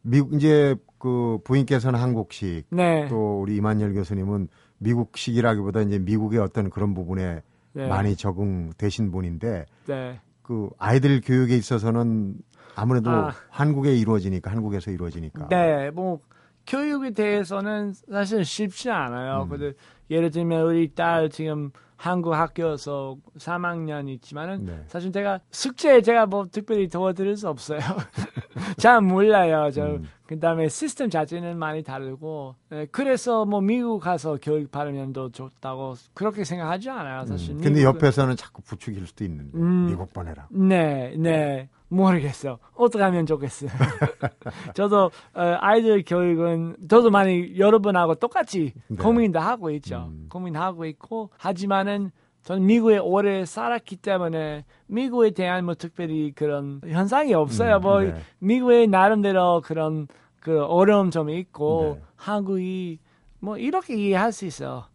미국 0.03 0.35
이제 0.35 0.77
그 0.99 1.39
부인께서는 1.43 1.99
한국식 1.99 2.67
네, 2.69 3.09
또 3.09 3.41
우리 3.41 3.57
이만열 3.57 3.95
교수님은 3.95 4.49
미국식이라기보다 4.77 5.81
이제 5.81 5.99
미국의 6.01 6.39
어떤 6.39 6.69
그런 6.69 6.93
부분에 6.93 7.41
네, 7.73 7.89
많이 7.89 8.15
적응되신 8.15 9.11
분인데 9.11 9.65
네, 9.87 10.21
그 10.43 10.69
아이들 10.77 11.23
교육에 11.23 11.57
있어서는 11.57 12.35
아무래도 12.75 13.11
아. 13.11 13.33
한국에 13.49 13.97
이루어지니까 13.97 14.51
한국에서 14.51 14.91
이루어지니까 14.91 15.49
네, 15.49 15.91
뭐 15.91 16.21
교육에 16.67 17.11
대해서는 17.11 17.93
사실 18.11 18.45
쉽지 18.45 18.91
않아요. 18.91 19.43
음. 19.45 19.49
근데 19.49 19.73
예를 20.11 20.31
들면 20.31 20.67
우리 20.67 20.95
딸 20.95 21.31
지금 21.31 21.71
한국 22.03 22.35
학교에서 22.35 23.17
3학년 23.39 24.09
있지만은 24.09 24.67
네. 24.67 24.83
사실 24.89 25.13
제가 25.13 25.39
숙제 25.53 26.03
제가 26.03 26.27
뭐 26.27 26.47
특별히 26.51 26.89
도와드릴 26.89 27.37
수 27.37 27.49
없어요. 27.49 27.79
잘 28.77 29.01
몰라요. 29.01 29.71
저 29.71 29.85
음. 29.85 30.09
그다음에 30.27 30.69
시스템 30.69 31.11
자체는 31.11 31.57
많이 31.57 31.85
다르고 31.85 32.57
네, 32.71 32.87
그래서 32.91 33.45
뭐 33.45 33.61
미국 33.61 34.01
가서 34.01 34.37
교육 34.43 34.73
받으면 34.73 35.13
더 35.13 35.29
좋다고 35.29 35.95
그렇게 36.13 36.43
생각하지 36.43 36.91
않아요. 36.91 37.25
사실. 37.25 37.55
음, 37.55 37.61
근데 37.61 37.85
옆에서는 37.85 38.35
자꾸 38.35 38.63
부추길 38.63 39.07
수도 39.07 39.25
있는데 39.25 39.57
음. 39.57 39.87
미국 39.87 40.13
보내라. 40.13 40.49
네, 40.51 41.15
네. 41.17 41.69
모르겠어. 41.93 42.59
어떻게 42.75 43.03
하면 43.05 43.27
좋겠어요. 43.27 43.71
저도 44.75 45.11
어, 45.35 45.57
아이들 45.61 46.03
교육은 46.07 46.77
저도 46.89 47.11
많이 47.11 47.59
여러분하고 47.59 48.15
똑같이 48.17 48.73
네. 48.89 48.97
고민도 48.97 49.39
하고 49.39 49.71
있죠. 49.73 50.07
음. 50.11 50.27
고민하고 50.31 50.85
있고 50.87 51.31
하지만은 51.39 52.11
저는 52.43 52.67
미국에 52.67 52.99
오래 52.99 53.45
살았기 53.45 53.97
때문에 53.97 54.65
미국에 54.87 55.31
대한 55.31 55.65
뭐 55.65 55.75
특별히 55.75 56.33
그런 56.33 56.81
현상이 56.87 57.35
없어요. 57.35 57.77
음, 57.77 57.81
뭐 57.83 58.01
네. 58.01 58.15
미국의 58.41 58.89
나름대로 58.89 59.61
그런 59.63 60.09
그 60.41 60.65
어려움 60.65 61.11
좀 61.11 61.31
있고 61.31 61.99
네. 61.99 62.05
한국이 62.17 62.99
뭐 63.39 63.59
이렇게 63.59 63.95
이해할 63.97 64.33
수 64.33 64.45
있어. 64.47 64.87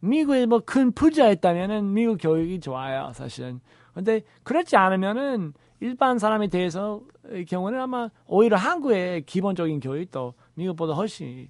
미국에 0.00 0.46
뭐 0.46 0.60
큰 0.64 0.92
부자 0.92 1.28
있다면은 1.30 1.92
미국 1.92 2.18
교육이 2.20 2.60
좋아요, 2.60 3.12
사실은. 3.14 3.60
근데 3.94 4.22
그렇지 4.42 4.76
않으면은 4.76 5.52
일반 5.82 6.20
사람에 6.20 6.46
대해서 6.46 7.00
의 7.24 7.44
경우는 7.44 7.80
아마 7.80 8.08
오히려 8.26 8.56
한국의 8.56 9.22
기본적인 9.22 9.80
교육도 9.80 10.34
미국보다 10.54 10.92
훨씬 10.94 11.48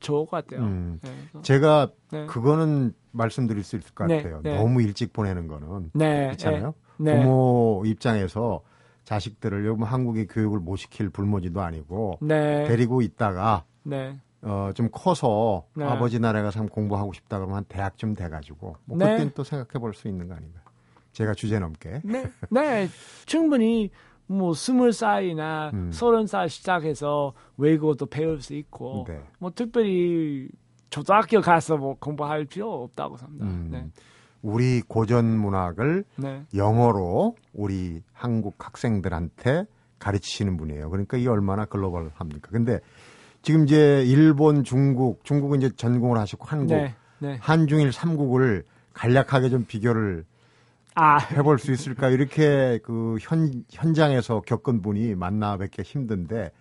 좋을 0.00 0.26
것 0.26 0.44
같아요. 0.44 0.66
음. 0.66 1.00
네, 1.02 1.10
제가 1.40 1.88
네. 2.10 2.26
그거는 2.26 2.92
말씀드릴 3.12 3.64
수 3.64 3.76
있을 3.76 3.94
것 3.94 4.06
네, 4.06 4.18
같아요. 4.18 4.40
네. 4.42 4.56
너무 4.58 4.82
일찍 4.82 5.14
보내는 5.14 5.46
거는 5.46 5.90
네, 5.94 6.26
그렇잖아요. 6.26 6.74
네. 6.98 7.16
부모 7.16 7.82
입장에서 7.86 8.60
자식들을 9.04 9.64
요즘 9.64 9.82
한국의 9.84 10.26
교육을 10.26 10.60
못 10.60 10.76
시킬 10.76 11.08
불모지도 11.08 11.62
아니고 11.62 12.18
네, 12.20 12.64
데리고 12.64 13.00
있다가 13.00 13.64
네, 13.82 14.18
어, 14.42 14.72
좀 14.74 14.90
커서 14.92 15.64
네. 15.74 15.84
아버지 15.84 16.18
가서 16.18 16.60
한번 16.60 16.68
공부하고 16.68 17.14
싶다 17.14 17.38
그러면 17.38 17.56
한 17.56 17.64
대학쯤 17.64 18.14
돼가지고 18.14 18.76
뭐 18.84 18.98
네. 18.98 19.12
그때는 19.12 19.32
또 19.34 19.42
생각해 19.42 19.80
볼 19.80 19.94
수 19.94 20.06
있는 20.08 20.28
거 20.28 20.34
아닌가. 20.34 20.60
제가 21.14 21.32
주제 21.34 21.58
넘게. 21.58 22.02
네, 22.04 22.30
네, 22.50 22.88
충분히 23.24 23.90
뭐 24.26 24.52
스물 24.52 24.92
살이나 24.92 25.70
음. 25.72 25.90
서른 25.92 26.26
살 26.26 26.48
시작해서 26.48 27.32
외국어도 27.56 28.06
배울 28.06 28.40
수 28.40 28.54
있고 28.54 29.04
네. 29.08 29.20
뭐 29.38 29.50
특별히 29.54 30.48
초등학교 30.90 31.40
가서 31.40 31.76
뭐 31.76 31.96
공부할 31.98 32.44
필요 32.44 32.82
없다고 32.84 33.16
생각합니다. 33.16 33.78
음, 33.78 33.82
네, 33.82 33.90
우리 34.42 34.82
고전 34.82 35.24
문학을 35.24 36.04
네, 36.16 36.42
영어로 36.54 37.36
우리 37.52 38.02
한국 38.12 38.56
학생들한테 38.58 39.66
가르치시는 39.98 40.56
분이에요. 40.56 40.90
그러니까 40.90 41.16
이게 41.16 41.28
얼마나 41.28 41.64
글로벌합니까? 41.64 42.50
근데 42.50 42.80
지금 43.42 43.64
이제 43.64 44.02
일본, 44.06 44.64
중국, 44.64 45.24
중국은 45.24 45.62
이제 45.62 45.70
전공을 45.76 46.18
하시고 46.18 46.44
한국, 46.46 46.74
네, 46.74 46.94
네. 47.20 47.38
한중일 47.40 47.92
삼국을 47.92 48.64
간략하게 48.94 49.50
좀 49.50 49.64
비교를 49.64 50.24
아, 50.94 51.18
해볼 51.18 51.58
수 51.58 51.72
있을까? 51.72 52.08
이렇게 52.08 52.78
그 52.82 53.16
현, 53.20 53.64
현장에서 53.70 54.40
겪은 54.40 54.82
분이 54.82 55.14
만나 55.14 55.56
뵙기 55.56 55.82
힘든데, 55.82 56.52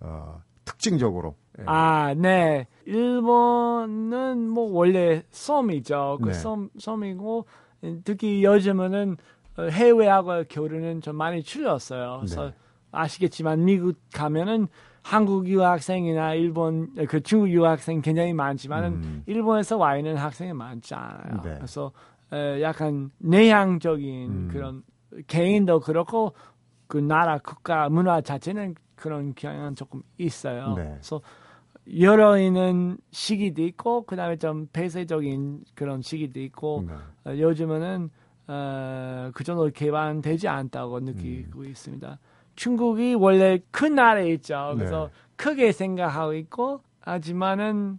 어, 0.00 0.40
특징적으로. 0.64 1.36
예. 1.58 1.64
아, 1.66 2.14
네. 2.14 2.66
일본은 2.86 4.48
뭐 4.48 4.72
원래 4.72 5.22
섬이죠. 5.30 6.18
그 6.22 6.28
네. 6.28 6.34
섬, 6.34 6.70
섬이고 6.78 7.46
특히 8.04 8.42
요즘은 8.44 9.16
어, 9.56 9.62
해외하고 9.62 10.44
교류는 10.48 11.00
좀 11.00 11.16
많이 11.16 11.42
줄였어요. 11.42 12.18
그래서 12.20 12.46
네. 12.46 12.54
아시겠지만 12.90 13.64
미국 13.64 13.96
가면은 14.12 14.68
한국 15.02 15.46
유학생이나 15.46 16.32
일본 16.34 16.94
그 17.08 17.22
중국 17.22 17.50
유학생 17.50 18.00
굉장히 18.00 18.32
많지만은 18.32 18.92
음. 18.94 19.22
일본에서 19.26 19.76
와 19.76 19.98
있는 19.98 20.16
학생이 20.16 20.54
많지 20.54 20.94
않아요. 20.94 21.42
네. 21.42 21.54
그래서 21.56 21.92
에, 21.92 22.13
약간 22.32 23.10
내향적인 23.18 24.30
음. 24.30 24.48
그런 24.50 24.82
개인도 25.26 25.80
그렇고 25.80 26.34
그 26.86 26.98
나라 26.98 27.38
국가 27.38 27.88
문화 27.88 28.20
자체는 28.20 28.74
그런 28.94 29.34
경향은 29.34 29.74
조금 29.74 30.02
있어요. 30.18 30.74
네. 30.74 30.84
그래서 30.84 31.20
열어 31.98 32.38
있는 32.38 32.96
시기도 33.10 33.62
있고 33.62 34.04
그다음에 34.06 34.36
좀 34.36 34.66
폐쇄적인 34.72 35.64
그런 35.74 36.02
시기도 36.02 36.40
있고 36.40 36.84
네. 36.86 36.94
어, 37.30 37.38
요즘에는 37.38 38.10
어, 38.46 39.30
그 39.34 39.44
정도 39.44 39.70
개방되지 39.70 40.48
않다고 40.48 41.00
느끼고 41.00 41.60
음. 41.60 41.66
있습니다. 41.66 42.18
중국이 42.56 43.14
원래 43.14 43.58
큰 43.70 43.94
나라에 43.94 44.30
있죠. 44.34 44.70
네. 44.72 44.76
그래서 44.76 45.10
크게 45.36 45.72
생각하고 45.72 46.34
있고 46.34 46.80
하지만은 47.00 47.98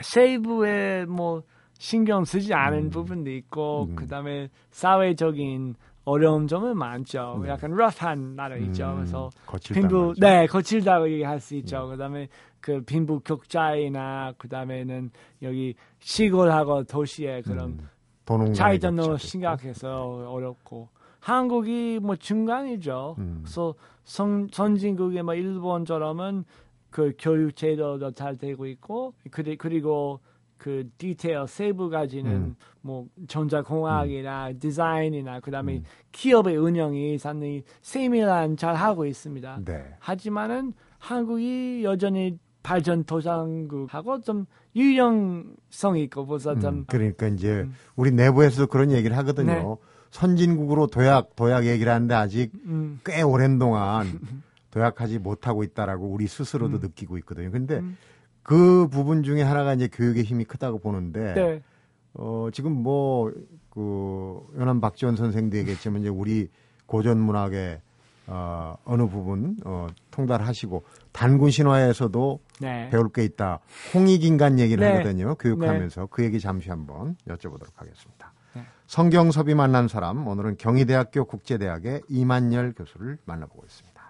세부에 0.00 1.06
뭐 1.06 1.42
신경 1.80 2.26
쓰지 2.26 2.52
않은 2.52 2.78
음. 2.78 2.90
부분도 2.90 3.30
있고 3.30 3.86
음. 3.88 3.96
그다음에 3.96 4.50
사회적인 4.70 5.74
어려운 6.04 6.46
점은 6.46 6.76
많죠. 6.76 7.40
네. 7.42 7.48
약간 7.48 7.70
러프한 7.70 8.36
나라 8.36 8.56
있죠. 8.58 8.90
음, 8.90 8.96
그래서 8.96 9.30
빈부 9.72 9.98
말이죠. 10.08 10.20
네 10.20 10.46
거칠다고 10.46 11.10
얘기할 11.10 11.40
수 11.40 11.54
있죠. 11.56 11.86
음. 11.86 11.92
그다음에 11.92 12.28
그 12.60 12.82
빈부 12.82 13.20
격차이나 13.20 14.34
그다음에는 14.36 15.10
여기 15.40 15.74
시골하고 16.00 16.84
도시의 16.84 17.42
그런 17.44 17.78
음, 18.30 18.52
차이점도 18.52 19.16
심각해서 19.16 20.28
어렵고 20.28 20.88
한국이 21.20 21.98
뭐 22.02 22.14
중간이죠. 22.14 23.16
음. 23.18 23.38
그래서 23.42 23.74
선, 24.04 24.48
선진국의 24.52 25.22
뭐 25.22 25.34
일본처럼은 25.34 26.44
그 26.90 27.14
교육 27.18 27.56
제도도 27.56 28.10
잘 28.10 28.36
되고 28.36 28.66
있고 28.66 29.14
그리, 29.30 29.56
그리고 29.56 30.20
그 30.60 30.86
디테일 30.98 31.46
세부 31.48 31.88
가지는 31.88 32.30
음. 32.30 32.56
뭐 32.82 33.06
전자공학이나 33.28 34.52
디자인이나 34.60 35.40
그다음에 35.40 35.78
음. 35.78 35.84
기업의 36.12 36.58
운영이 36.58 37.16
상당히 37.16 37.62
세밀한 37.80 38.58
잘 38.58 38.74
하고 38.74 39.06
있습니다. 39.06 39.60
네. 39.64 39.84
하지만은 39.98 40.74
한국이 40.98 41.80
여전히 41.82 42.38
발전 42.62 43.04
도상국하고 43.04 44.20
좀 44.20 44.44
유형성이 44.76 46.02
있고 46.04 46.38
좀 46.38 46.66
음, 46.66 46.84
그러니까 46.88 47.28
이제 47.28 47.62
음. 47.62 47.72
우리 47.96 48.10
내부에서도 48.10 48.66
그런 48.66 48.90
얘기를 48.92 49.16
하거든요. 49.16 49.52
네. 49.52 49.76
선진국으로 50.10 50.88
도약 50.88 51.36
도약 51.36 51.64
얘기를 51.64 51.90
하는데 51.90 52.14
아직 52.14 52.52
음, 52.66 53.00
꽤 53.02 53.22
오랜 53.22 53.58
동안 53.58 54.06
도약하지 54.72 55.20
못하고 55.20 55.64
있다라고 55.64 56.06
우리 56.06 56.26
스스로도 56.26 56.76
음. 56.76 56.80
느끼고 56.82 57.16
있거든요. 57.18 57.50
근데 57.50 57.78
음. 57.78 57.96
그 58.42 58.88
부분 58.88 59.22
중에 59.22 59.42
하나가 59.42 59.74
이제 59.74 59.88
교육의 59.88 60.24
힘이 60.24 60.44
크다고 60.44 60.78
보는데 60.78 61.34
네. 61.34 61.62
어 62.14 62.48
지금 62.52 62.72
뭐 62.72 63.32
그 63.70 64.46
연암 64.58 64.80
박지원 64.80 65.16
선생도 65.16 65.56
얘기했지만 65.58 66.00
이제 66.02 66.08
우리 66.10 66.48
고전 66.86 67.18
문학의 67.18 67.80
어 68.26 68.76
어느 68.84 69.06
부분 69.08 69.56
어 69.64 69.86
통달하시고 70.10 70.84
단군 71.12 71.50
신화에서도 71.50 72.40
네. 72.60 72.88
배울 72.90 73.08
게 73.10 73.24
있다. 73.24 73.60
홍익인간 73.94 74.58
얘기를 74.58 74.84
네. 74.84 74.92
하거든요. 74.96 75.34
교육하면서 75.36 76.08
그 76.10 76.24
얘기 76.24 76.38
잠시 76.40 76.68
한번 76.68 77.16
여쭤보도록 77.26 77.70
하겠습니다. 77.76 78.32
네. 78.54 78.64
성경섭이 78.86 79.54
만난 79.54 79.88
사람 79.88 80.26
오늘은 80.26 80.56
경희대학교 80.58 81.24
국제대학의 81.24 82.02
이만열 82.08 82.74
교수를 82.74 83.18
만나보고 83.24 83.64
있습니다. 83.64 84.00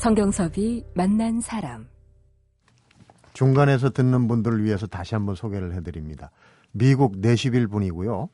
성경섭이 0.00 0.82
만난 0.94 1.42
사람. 1.42 1.86
중간에서 3.34 3.90
듣는 3.90 4.28
분들을 4.28 4.64
위해서 4.64 4.86
다시 4.86 5.14
한번 5.14 5.34
소개를 5.34 5.74
해드립니다. 5.74 6.30
미국 6.72 7.18
내시빌 7.18 7.68
분이고요. 7.68 8.30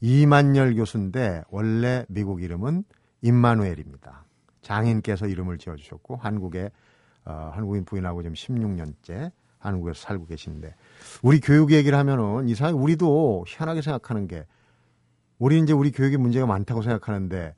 이만열 0.00 0.76
교수인데 0.76 1.42
원래 1.50 2.06
미국 2.08 2.44
이름은 2.44 2.84
임마누엘입니다. 3.22 4.24
장인께서 4.62 5.26
이름을 5.26 5.58
지어주셨고 5.58 6.14
한국에 6.14 6.70
어, 7.24 7.50
한국인 7.52 7.84
부인하고 7.84 8.22
지금 8.22 8.34
16년째 8.34 9.32
한국에서 9.58 10.00
살고 10.00 10.26
계신데 10.26 10.76
우리 11.22 11.40
교육 11.40 11.72
얘기를 11.72 11.98
하면은 11.98 12.48
이상하게 12.48 12.78
우리도 12.78 13.46
희한하게 13.48 13.82
생각하는 13.82 14.28
게 14.28 14.46
우리 15.40 15.58
이제 15.58 15.72
우리 15.72 15.90
교육에 15.90 16.18
문제가 16.18 16.46
많다고 16.46 16.82
생각하는데 16.82 17.56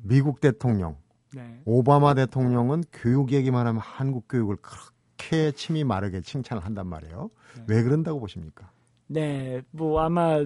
미국 0.00 0.40
대통령 0.40 0.96
네. 1.34 1.60
오바마 1.64 2.14
대통령은 2.14 2.84
교육 2.92 3.32
얘기만 3.32 3.66
하면 3.66 3.80
한국 3.80 4.26
교육을 4.28 4.56
그렇게 4.56 5.52
침이 5.52 5.84
마르게 5.84 6.20
칭찬을 6.20 6.64
한단 6.64 6.86
말이에요. 6.86 7.30
네. 7.56 7.64
왜 7.68 7.82
그런다고 7.82 8.20
보십니까? 8.20 8.70
네, 9.06 9.62
뭐 9.70 10.00
아마 10.00 10.44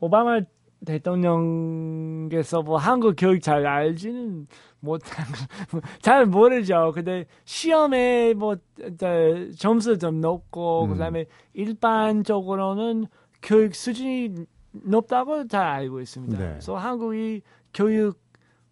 오바마 0.00 0.40
대통령께서 0.84 2.62
뭐 2.62 2.78
한국 2.78 3.14
교육 3.18 3.42
잘 3.42 3.66
알지는 3.66 4.46
못한 4.80 5.26
잘 6.00 6.24
모르죠. 6.26 6.92
근데 6.94 7.26
시험에 7.44 8.32
뭐 8.34 8.56
저, 8.98 9.50
점수 9.58 9.98
좀 9.98 10.20
높고 10.20 10.84
음. 10.84 10.92
그다음에 10.92 11.26
일반적으로는 11.52 13.06
교육 13.42 13.74
수준이 13.74 14.46
높다고 14.72 15.46
잘 15.48 15.66
알고 15.66 16.00
있습니다. 16.00 16.38
네. 16.38 16.48
그래서 16.52 16.76
한국이 16.76 17.42
교육 17.74 18.18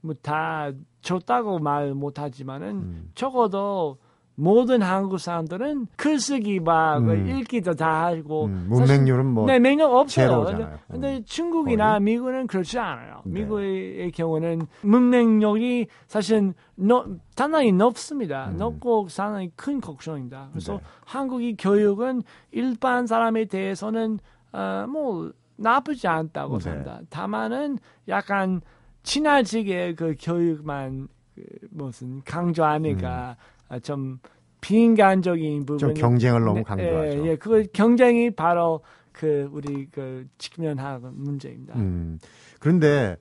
뭐 0.00 0.14
다 0.22 0.70
좋다고 1.12 1.58
말 1.58 1.94
못하지만은 1.94 2.68
음. 2.68 3.10
적어도 3.14 3.96
모든 4.34 4.82
한국 4.82 5.18
사람들은 5.18 5.86
글쓰기 5.96 6.60
막 6.60 6.98
음. 6.98 7.26
읽기도 7.28 7.72
다 7.74 8.04
알고 8.06 8.44
음, 8.44 8.66
문맹률은 8.68 9.26
뭐 9.26 9.46
네, 9.46 9.58
맹력 9.58 9.90
없어요. 9.92 10.28
제로잖아요. 10.44 10.78
근데, 10.88 11.16
음. 11.16 11.24
중국이나 11.24 11.98
미국은 11.98 12.46
그렇지 12.46 12.78
않아요. 12.78 13.22
네. 13.24 13.40
미국의 13.40 14.12
경우는 14.12 14.66
문맹력이 14.82 15.86
사실 16.06 16.52
높- 16.76 17.18
상당히 17.34 17.72
높습니다. 17.72 18.50
음. 18.50 18.58
높고 18.58 19.08
상당히 19.08 19.50
큰 19.56 19.80
걱정입니다. 19.80 20.48
그래서 20.52 20.74
네. 20.74 20.80
한국의 21.06 21.56
교육은 21.58 22.22
일반 22.52 23.06
사람에 23.06 23.46
대해서는 23.46 24.18
어, 24.52 24.86
뭐 24.88 25.32
나쁘지 25.56 26.06
않다고 26.06 26.58
네. 26.58 26.64
생각합니다. 26.64 27.00
다만은 27.10 27.78
약간 28.06 28.60
친화적의 29.08 29.94
그 29.96 30.14
교육만 30.20 31.08
그 31.34 31.42
무슨 31.70 32.20
강조하니까 32.24 33.36
아, 33.70 33.78
좀 33.78 34.18
비인간적인 34.60 35.64
부분 35.64 35.78
좀 35.78 35.94
경쟁을 35.94 36.44
너무 36.44 36.62
강조하죠. 36.62 37.24
예, 37.24 37.30
예, 37.30 37.36
그 37.36 37.64
경쟁이 37.72 38.30
바로 38.30 38.82
그 39.12 39.48
우리 39.50 39.86
그 39.90 40.26
직면하는 40.36 41.12
문제입니다. 41.14 41.74
음. 41.76 42.18
그런데 42.60 43.16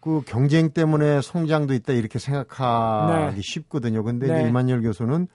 그 0.00 0.22
경쟁 0.24 0.70
때문에 0.70 1.20
성장도 1.20 1.74
있다 1.74 1.92
이렇게 1.94 2.20
생각하기 2.20 3.34
네. 3.34 3.40
쉽거든요. 3.42 4.04
근데 4.04 4.28
네. 4.28 4.48
이만열 4.48 4.80
교수는 4.82 5.26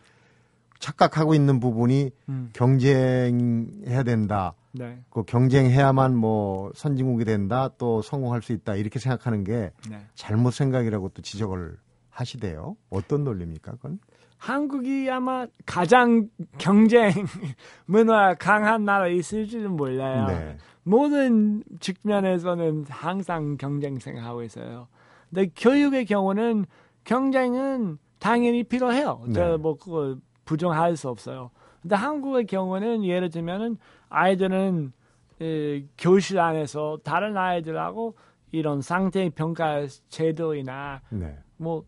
착각하고 0.82 1.34
있는 1.34 1.60
부분이 1.60 2.12
음, 2.28 2.50
경쟁해야 2.54 4.04
된다. 4.04 4.54
네, 4.74 5.00
그 5.10 5.24
경쟁해야만 5.24 6.16
뭐 6.18 6.72
선진국이 6.76 7.24
된다. 7.24 7.70
또 7.78 8.02
성공할 8.02 8.42
수 8.42 8.52
있다. 8.52 8.76
이렇게 8.76 9.00
생각하는 9.00 9.44
게 9.44 9.72
네. 9.90 10.06
잘못 10.16 10.52
생각이라고 10.52 11.10
또 11.10 11.22
지적을 11.22 11.78
하시대요. 12.10 12.76
어떤 12.90 13.24
논리입니까? 13.24 13.74
그건? 13.74 14.00
한국이 14.38 15.08
아마 15.12 15.46
가장 15.68 16.28
경쟁 16.58 17.12
문화 17.86 18.34
강한 18.34 18.84
나라 18.84 19.08
있을지는 19.08 19.72
몰라요. 19.78 20.28
네. 20.28 20.58
모든 20.84 21.64
측면에서는 21.80 22.86
항상 22.90 23.56
경쟁 23.58 24.00
생각하고 24.00 24.42
있어요. 24.42 24.88
근데 25.30 25.52
교육의 25.56 26.06
경우는 26.06 26.66
경쟁은 27.04 28.00
당연히 28.18 28.64
필요해요. 28.64 29.22
네. 29.28 29.34
저뭐 29.34 29.78
그거 29.78 30.18
부정할 30.52 30.98
수 30.98 31.08
없어요. 31.08 31.50
근데 31.82 31.96
한국의 31.96 32.46
경우는 32.46 33.06
예를 33.06 33.30
들면은 33.30 33.78
아이들은 34.10 34.92
에, 35.40 35.86
교실 35.98 36.40
안에서 36.40 37.00
다른 37.06 37.38
아이들하고 37.38 38.16
이런 38.52 38.82
상태 38.82 39.30
평가 39.30 39.88
제도이나 40.10 41.00
네. 41.10 41.38
뭐 41.56 41.86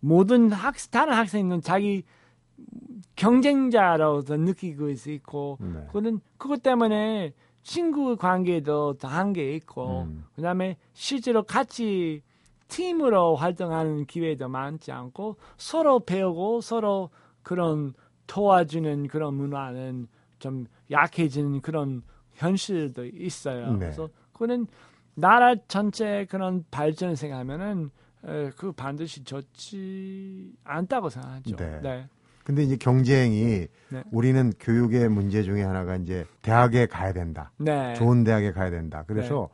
모든 0.00 0.50
학 0.50 0.74
다른 0.90 1.14
학생은 1.14 1.60
자기 1.60 2.02
경쟁자로서 3.14 4.36
느끼고 4.36 4.90
있고 4.90 5.58
네. 5.60 5.86
그거는 5.86 6.18
그것 6.36 6.60
때문에 6.64 7.32
친구 7.62 8.16
관계도 8.16 8.94
다 8.94 9.06
한계 9.06 9.54
있고 9.54 10.02
음. 10.08 10.24
그다음에 10.34 10.76
실제로 10.92 11.44
같이 11.44 12.22
팀으로 12.66 13.36
활동하는 13.36 14.06
기회도 14.06 14.48
많지 14.48 14.90
않고 14.90 15.36
서로 15.56 16.00
배우고 16.00 16.62
서로 16.62 17.10
그런 17.42 17.94
도와주는 18.26 19.08
그런 19.08 19.34
문화는 19.34 20.08
좀 20.38 20.66
약해지는 20.90 21.60
그런 21.60 22.02
현실도 22.34 23.04
있어요. 23.06 23.72
네. 23.72 23.78
그래서 23.78 24.08
그거는 24.32 24.66
나라 25.14 25.54
전체 25.68 26.26
그런 26.30 26.64
발전을 26.70 27.16
생각하면은 27.16 27.90
에, 28.24 28.50
그 28.56 28.72
반드시 28.72 29.24
좋지 29.24 30.52
않다고 30.64 31.10
생각하죠. 31.10 31.56
네. 31.56 31.80
네. 31.82 32.08
근데 32.44 32.62
이제 32.64 32.76
경쟁이 32.76 33.66
네. 33.90 34.02
우리는 34.10 34.52
교육의 34.58 35.08
문제 35.08 35.42
중에 35.42 35.62
하나가 35.62 35.96
이제 35.96 36.24
대학에 36.42 36.86
가야 36.86 37.12
된다. 37.12 37.52
네. 37.58 37.94
좋은 37.94 38.24
대학에 38.24 38.50
가야 38.52 38.70
된다. 38.70 39.04
그래서 39.06 39.48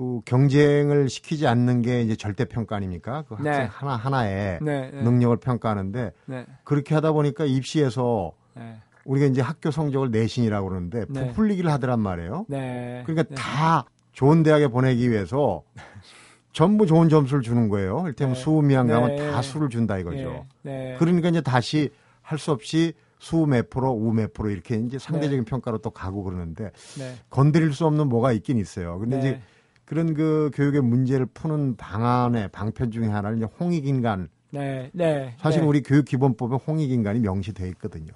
그 0.00 0.22
경쟁을 0.24 1.10
시키지 1.10 1.46
않는 1.46 1.82
게 1.82 2.00
이제 2.00 2.16
절대 2.16 2.46
평가 2.46 2.74
아닙니까? 2.76 3.22
그 3.28 3.34
학생 3.34 3.52
네. 3.52 3.68
하나 3.70 3.96
하나의 3.96 4.58
네, 4.62 4.90
네, 4.90 5.02
능력을 5.02 5.36
평가하는데 5.36 6.12
네, 6.24 6.46
그렇게 6.64 6.94
하다 6.94 7.12
보니까 7.12 7.44
입시에서 7.44 8.32
네, 8.56 8.80
우리가 9.04 9.26
이제 9.26 9.42
학교 9.42 9.70
성적을 9.70 10.10
내신이라고 10.10 10.70
그러는데 10.70 11.04
네. 11.06 11.26
부풀리기를 11.26 11.70
하더란 11.70 12.00
말이에요. 12.00 12.46
네. 12.48 13.02
그러니까 13.04 13.28
네. 13.28 13.34
다 13.34 13.84
좋은 14.14 14.42
대학에 14.42 14.68
보내기 14.68 15.10
위해서 15.10 15.64
전부 16.54 16.86
좋은 16.86 17.10
점수를 17.10 17.42
주는 17.42 17.68
거예요. 17.68 18.04
일테면 18.06 18.36
네. 18.36 18.40
수미안 18.40 18.86
가면 18.86 19.16
네. 19.16 19.30
다 19.30 19.42
수를 19.42 19.68
준다 19.68 19.98
이거죠. 19.98 20.46
네, 20.62 20.92
네. 20.92 20.96
그러니까 20.98 21.28
이제 21.28 21.42
다시 21.42 21.90
할 22.22 22.38
수 22.38 22.52
없이 22.52 22.94
수몇 23.18 23.68
프로, 23.68 23.90
우몇 23.90 24.32
프로 24.32 24.48
이렇게 24.48 24.76
이제 24.76 24.98
상대적인 24.98 25.44
평가로 25.44 25.76
또 25.78 25.90
가고 25.90 26.24
그러는데 26.24 26.70
네. 26.98 27.16
건드릴 27.28 27.74
수 27.74 27.84
없는 27.84 28.08
뭐가 28.08 28.32
있긴 28.32 28.56
있어요. 28.56 28.98
근데 28.98 29.18
네. 29.18 29.20
이제 29.20 29.40
그런 29.90 30.14
그 30.14 30.52
교육의 30.54 30.82
문제를 30.82 31.26
푸는 31.26 31.74
방안의 31.74 32.50
방편 32.52 32.92
중에 32.92 33.08
하나는 33.08 33.38
이제 33.38 33.46
홍익인간. 33.58 34.28
네, 34.50 34.88
네. 34.92 35.34
사실 35.38 35.62
네. 35.62 35.66
우리 35.66 35.82
교육 35.82 36.04
기본법에 36.04 36.58
홍익인간이 36.64 37.18
명시돼 37.18 37.68
있거든요. 37.70 38.12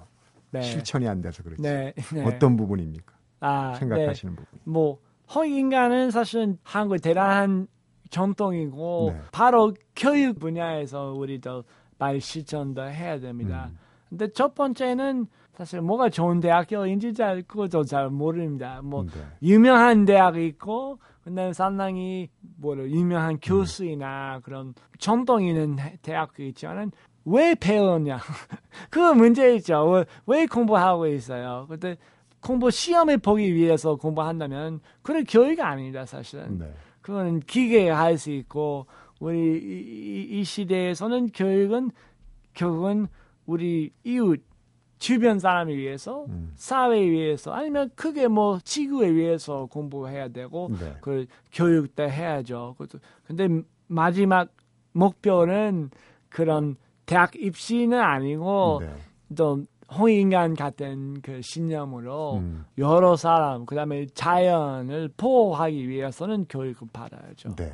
네. 0.51 0.61
실천이 0.61 1.05
안 1.05 1.21
돼서 1.21 1.43
그렇지. 1.43 1.61
네, 1.61 1.93
네. 2.13 2.23
어떤 2.23 2.55
부분입니까? 2.55 3.13
아, 3.41 3.73
생각하시는 3.73 4.37
부분. 4.37 4.47
네. 4.53 4.59
뭐 4.63 4.99
허인간은 5.35 6.11
사실은 6.11 6.57
한국의 6.63 6.99
대단한 6.99 7.67
전통이고 8.09 9.11
네. 9.13 9.21
바로 9.33 9.73
교육 9.97 10.39
분야에서 10.39 11.11
우리도 11.11 11.65
많이 11.97 12.21
실천도 12.21 12.83
해야 12.83 13.19
됩니다. 13.19 13.67
음. 13.69 13.77
근데 14.07 14.31
첫 14.31 14.55
번째는 14.55 15.27
사실 15.55 15.81
뭐가 15.81 16.09
좋은 16.09 16.39
대학교인지 16.39 17.13
잘 17.13 17.41
그것도 17.41 17.83
잘 17.83 18.09
모릅니다. 18.09 18.79
뭐 18.81 19.03
네. 19.03 19.11
유명한 19.41 20.05
대학이 20.05 20.45
있고 20.47 20.99
근데 21.25 21.51
상당히 21.53 22.29
뭐를 22.57 22.91
유명한 22.91 23.39
교수이나 23.41 24.39
그런 24.43 24.75
전통 24.99 25.43
있는 25.43 25.75
대- 25.75 25.97
대학도 26.03 26.43
있지만은 26.43 26.91
왜 27.25 27.55
배웠냐 27.55 28.19
그 28.91 28.99
문제 29.13 29.55
있죠. 29.55 29.89
왜, 29.89 30.05
왜 30.27 30.45
공부하고 30.45 31.07
있어요? 31.07 31.65
근데 31.67 31.97
공부 32.41 32.69
시험을 32.69 33.17
보기 33.17 33.55
위해서 33.55 33.95
공부한다면 33.95 34.79
그런 35.01 35.23
교육이 35.23 35.59
아닙니다, 35.59 36.05
사실은. 36.05 36.59
네. 36.59 36.71
그거는 37.01 37.39
기계에 37.39 37.89
할수 37.89 38.29
있고 38.29 38.85
우리 39.19 39.39
이, 39.39 40.27
이- 40.29 40.39
이 40.39 40.43
시대에서는 40.43 41.29
교육은 41.33 41.89
결국은 42.53 43.07
우리 43.47 43.91
이웃 44.03 44.43
주변 44.97 45.39
사람을 45.39 45.77
위해서 45.77 46.25
음. 46.29 46.53
사회에 46.55 47.09
위해서 47.09 47.51
아니면 47.51 47.89
크게 47.95 48.27
뭐 48.27 48.59
지구에 48.63 49.13
위해서 49.13 49.65
공부해야 49.65 50.29
되고 50.29 50.69
네. 50.79 50.95
그 51.01 51.25
교육도 51.53 52.03
해야죠. 52.09 52.75
그것도- 52.79 52.99
근데 53.25 53.47
마지막 53.87 54.49
목표는 54.93 55.89
그런 56.29 56.75
대학 57.05 57.35
입시는 57.35 57.99
아니고 57.99 58.79
네. 58.81 58.93
또 59.35 59.65
홍인간 59.93 60.55
같은 60.55 61.21
그 61.21 61.41
신념으로 61.43 62.37
음. 62.37 62.65
여러 62.77 63.15
사람 63.15 63.65
그 63.65 63.75
다음에 63.75 64.07
자연을 64.07 65.09
보호하기 65.17 65.87
위해서는 65.87 66.45
교육을 66.49 66.87
받아야죠. 66.91 67.55
네. 67.55 67.73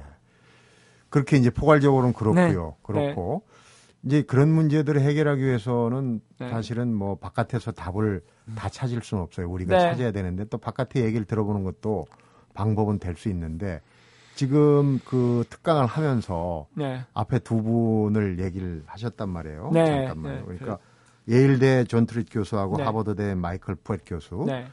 그렇게 1.10 1.38
이제 1.38 1.50
포괄적으로는 1.50 2.14
그렇고요. 2.14 2.66
네. 2.70 2.76
그렇고 2.84 3.44
이제 4.04 4.24
그런 4.24 4.50
문제들을 4.52 5.00
해결하기 5.02 5.44
위해서는 5.44 6.22
네. 6.40 6.50
사실은 6.50 6.94
뭐 6.94 7.16
바깥에서 7.16 7.72
답을 7.72 8.22
다 8.56 8.68
찾을 8.70 9.02
수는 9.02 9.24
없어요. 9.24 9.50
우리가 9.50 9.78
네. 9.78 9.82
찾아야 9.82 10.12
되는데 10.12 10.46
또 10.46 10.58
바깥의 10.58 11.04
얘기를 11.04 11.26
들어보는 11.26 11.64
것도 11.64 12.08
방법은 12.54 13.00
될 13.00 13.16
수 13.16 13.30
있는데 13.30 13.82
지금 14.36 15.00
그 15.06 15.44
특강을 15.50 15.86
하면서 15.86 16.68
네. 16.74 17.02
앞에 17.14 17.40
두 17.40 17.62
분을 17.62 18.40
얘기를 18.40 18.82
하셨단 18.88 19.30
말이에요. 19.30 19.70
네. 19.72 19.86
잠깐만요. 19.86 20.36
네. 20.36 20.44
그러니까 20.46 20.80
예일대 21.30 21.84
존 21.84 22.08
트릿 22.08 22.28
교수하고 22.32 22.78
네. 22.78 22.84
하버드대 22.84 23.36
마이클 23.36 23.76
푸엣 23.76 24.02
교수 24.06 24.46
네. 24.48 24.66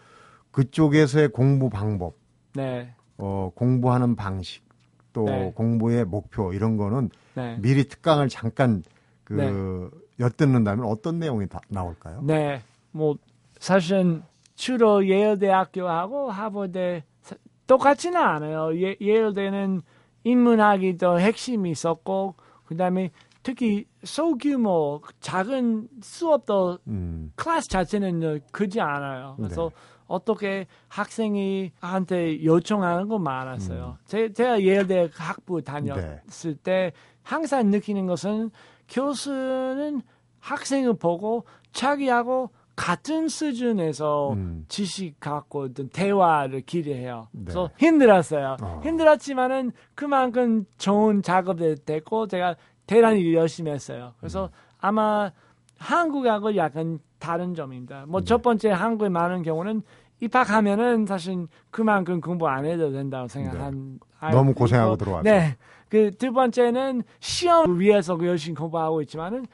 그쪽에서의 0.52 1.28
공부 1.28 1.68
방법 1.68 2.14
네. 2.54 2.94
어, 3.18 3.52
공부하는 3.54 4.16
방식 4.16 4.64
또 5.12 5.24
네. 5.24 5.52
공부의 5.54 6.06
목표 6.06 6.54
이런 6.54 6.76
거는 6.78 7.10
네. 7.34 7.58
미리 7.60 7.84
특강을 7.84 8.28
잠깐 8.30 8.82
그 9.28 9.34
네. 9.34 10.24
엿듣는다면 10.24 10.86
어떤 10.86 11.18
내용이 11.18 11.46
다 11.48 11.60
나올까요? 11.68 12.22
네. 12.22 12.62
뭐 12.92 13.16
사실은 13.58 14.22
주로 14.54 15.06
예일대학교하고 15.06 16.30
하버드 16.30 17.02
사- 17.20 17.36
똑같지는 17.66 18.18
않아요. 18.18 18.74
예, 18.80 18.96
예일대는 19.00 19.82
인문학이 20.24 20.96
더 20.96 21.18
핵심이 21.18 21.70
있었고 21.70 22.36
그다음에 22.64 23.10
특히 23.42 23.84
소규모 24.02 25.02
작은 25.20 25.88
수업도 26.00 26.78
음, 26.86 27.30
클래스 27.36 27.68
자체는 27.68 28.40
크지 28.50 28.80
않아요. 28.80 29.34
그래서 29.36 29.68
네. 29.68 29.76
어떻게 30.06 30.66
학생이 30.88 31.72
한테 31.80 32.42
요청하는 32.42 33.08
거 33.08 33.18
많았어요. 33.18 33.98
음. 34.00 34.02
제, 34.06 34.32
제가 34.32 34.62
예일대 34.62 35.10
학부 35.12 35.60
다녔을 35.62 36.54
네. 36.54 36.62
때 36.62 36.92
항상 37.22 37.68
느끼는 37.70 38.06
것은 38.06 38.50
교수는 38.88 40.02
학생을 40.40 40.94
보고 40.94 41.44
자기하고 41.72 42.50
같은 42.76 43.28
수준에서 43.28 44.34
음. 44.34 44.64
지식 44.68 45.18
갖고 45.18 45.62
어떤 45.62 45.88
대화를 45.88 46.60
기대해요. 46.60 47.26
네. 47.32 47.42
그래서 47.44 47.70
힘들었어요. 47.76 48.56
어. 48.62 48.80
힘들었지만은 48.84 49.72
그만큼 49.96 50.64
좋은 50.78 51.22
작업이 51.22 51.84
됐고 51.84 52.28
제가 52.28 52.54
대단히 52.86 53.34
열심히 53.34 53.72
했어요. 53.72 54.14
그래서 54.20 54.44
음. 54.44 54.48
아마 54.78 55.32
한국하고 55.78 56.54
약간 56.56 57.00
다른 57.18 57.54
점입니다. 57.54 58.04
뭐 58.06 58.20
네. 58.20 58.26
첫 58.26 58.42
번째 58.42 58.70
한국에 58.70 59.08
많은 59.08 59.42
경우는 59.42 59.82
입학하면은 60.20 61.06
사실 61.06 61.46
그만큼 61.70 62.20
공부 62.20 62.48
안 62.48 62.64
해도 62.64 62.92
된다고 62.92 63.26
생각한 63.26 63.98
네. 64.22 64.30
너무 64.30 64.54
고생하고 64.54 64.96
들어와서. 64.96 65.22
네. 65.24 65.56
그 65.88 66.10
두 66.18 66.32
번째는 66.32 67.02
시험을 67.20 67.80
위해서 67.80 68.16
그 68.16 68.26
열심히 68.26 68.54
공부하고 68.56 69.02
있지만은 69.02 69.46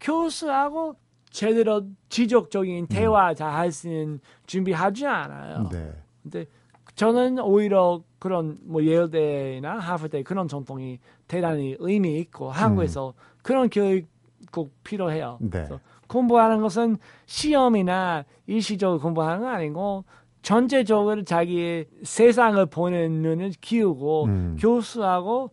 교수하고 0.00 0.96
제대로 1.30 1.82
지속적인 2.08 2.86
대화 2.86 3.34
잘할 3.34 3.72
수 3.72 3.88
있는 3.88 4.20
준비하지 4.46 5.06
않아요. 5.06 5.68
네. 5.70 5.92
근데 6.22 6.46
저는 6.94 7.40
오히려 7.40 8.02
그런 8.18 8.58
뭐 8.62 8.82
예일대나 8.84 9.78
하버드 9.78 10.22
그런 10.22 10.46
전통이 10.46 11.00
대단히 11.26 11.76
의미 11.80 12.18
있고 12.20 12.50
한국에서 12.50 13.14
그런 13.42 13.68
교육 13.68 14.06
꼭 14.52 14.72
필요해요. 14.84 15.38
네. 15.40 15.50
그래서 15.50 15.80
공부하는 16.06 16.60
것은 16.60 16.98
시험이나 17.26 18.24
일시적으로 18.46 19.00
공부하는 19.00 19.40
거 19.42 19.48
아니고 19.48 20.04
전체적으로 20.42 21.24
자기의 21.24 21.86
세상을 22.04 22.64
보는 22.66 23.22
눈을 23.22 23.52
키우고 23.60 24.24
음. 24.26 24.56
교수하고 24.60 25.50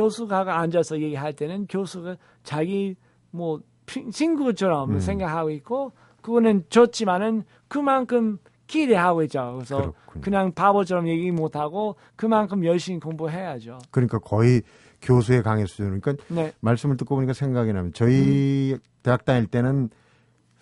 교수가 0.00 0.58
앉아서 0.60 1.00
얘기할 1.00 1.32
때는 1.32 1.66
교수가 1.68 2.16
자기 2.42 2.96
뭐 3.30 3.60
피- 3.86 4.10
친구처럼 4.10 4.90
음. 4.92 5.00
생각하고 5.00 5.50
있고 5.50 5.92
그거는 6.20 6.64
좋지만은 6.68 7.44
그만큼 7.66 8.36
기대하고 8.66 9.22
있죠. 9.22 9.54
그래서 9.56 9.78
그렇군요. 9.78 10.20
그냥 10.22 10.52
바보처럼 10.52 11.08
얘기 11.08 11.30
못하고 11.30 11.96
그만큼 12.14 12.64
열심히 12.64 13.00
공부해야죠. 13.00 13.78
그러니까 13.90 14.18
거의 14.18 14.60
교수의 15.00 15.42
강의 15.42 15.66
수준. 15.66 16.00
그러니까 16.00 16.22
네, 16.28 16.52
말씀을 16.60 16.96
듣고 16.98 17.14
보니까 17.14 17.32
생각이 17.32 17.72
나면 17.72 17.92
저희 17.94 18.76
대학 19.02 19.24
다닐 19.24 19.46
때는 19.46 19.88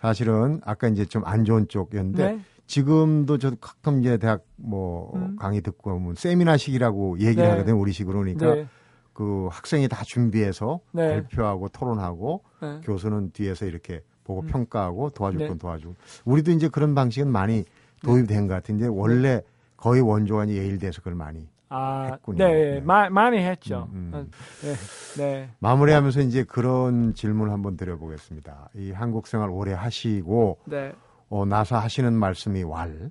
사실은 0.01 0.61
아까 0.65 0.87
이제 0.89 1.05
좀 1.07 1.23
안 1.25 1.45
좋은 1.45 1.67
쪽이었는데 1.67 2.33
네, 2.35 2.41
지금도 2.67 3.39
저도 3.39 3.57
가끔 3.61 4.01
이제 4.01 4.17
대학 4.19 4.45
뭐 4.57 5.13
음. 5.17 5.35
강의 5.37 5.61
듣고 5.63 5.91
보면 5.99 6.15
세미나식이라고 6.15 7.19
얘기를 7.21 7.43
네. 7.45 7.51
하거든요. 7.51 7.81
우리식으로 7.81 8.19
그러니까 8.21 8.55
네, 8.55 8.67
그 9.15 9.49
학생이 9.51 9.89
다 9.89 10.05
준비해서 10.05 10.81
네. 10.93 11.09
발표하고 11.09 11.69
토론하고 11.69 12.43
네. 12.61 12.81
교수는 12.83 13.31
뒤에서 13.31 13.65
이렇게 13.65 14.03
보고 14.25 14.43
음. 14.43 14.47
평가하고 14.49 15.11
도와줄 15.11 15.39
네. 15.41 15.49
건 15.49 15.59
도와주고 15.59 15.95
우리도 16.25 16.51
이제 16.51 16.69
그런 16.69 16.95
방식은 16.95 17.31
많이 17.31 17.65
도입된 18.03 18.49
것 18.49 18.55
같은데 18.55 18.87
원래 18.87 19.41
거의 19.77 20.03
원조가 20.03 20.49
예일대에서 20.49 21.01
그걸 21.01 21.15
많이 21.15 21.49
아, 21.69 22.11
했군요. 22.13 22.39
네, 22.39 22.75
네. 22.75 22.81
마, 22.81 23.09
많이 23.09 23.39
했죠. 23.39 23.89
음, 23.93 24.11
음. 24.15 24.31
네, 24.63 24.75
네, 25.23 25.51
마무리하면서 25.61 26.21
이제 26.21 26.45
그런 26.45 27.15
질문을 27.15 27.53
한번 27.53 27.77
드려보겠습니다. 27.77 28.71
이 28.75 28.93
한국 28.93 29.27
생활 29.27 29.51
오래 29.51 29.73
하시고 29.73 30.59
네, 30.67 30.93
어, 31.29 31.45
나서 31.45 31.79
하시는 31.79 32.13
말씀이 32.13 32.63
왈 32.65 33.11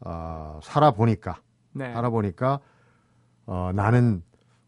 어, 0.00 0.60
살아보니까 0.62 1.40
네, 1.72 1.92
살아보니까 1.92 2.60
어, 3.46 3.70
나는 3.74 4.22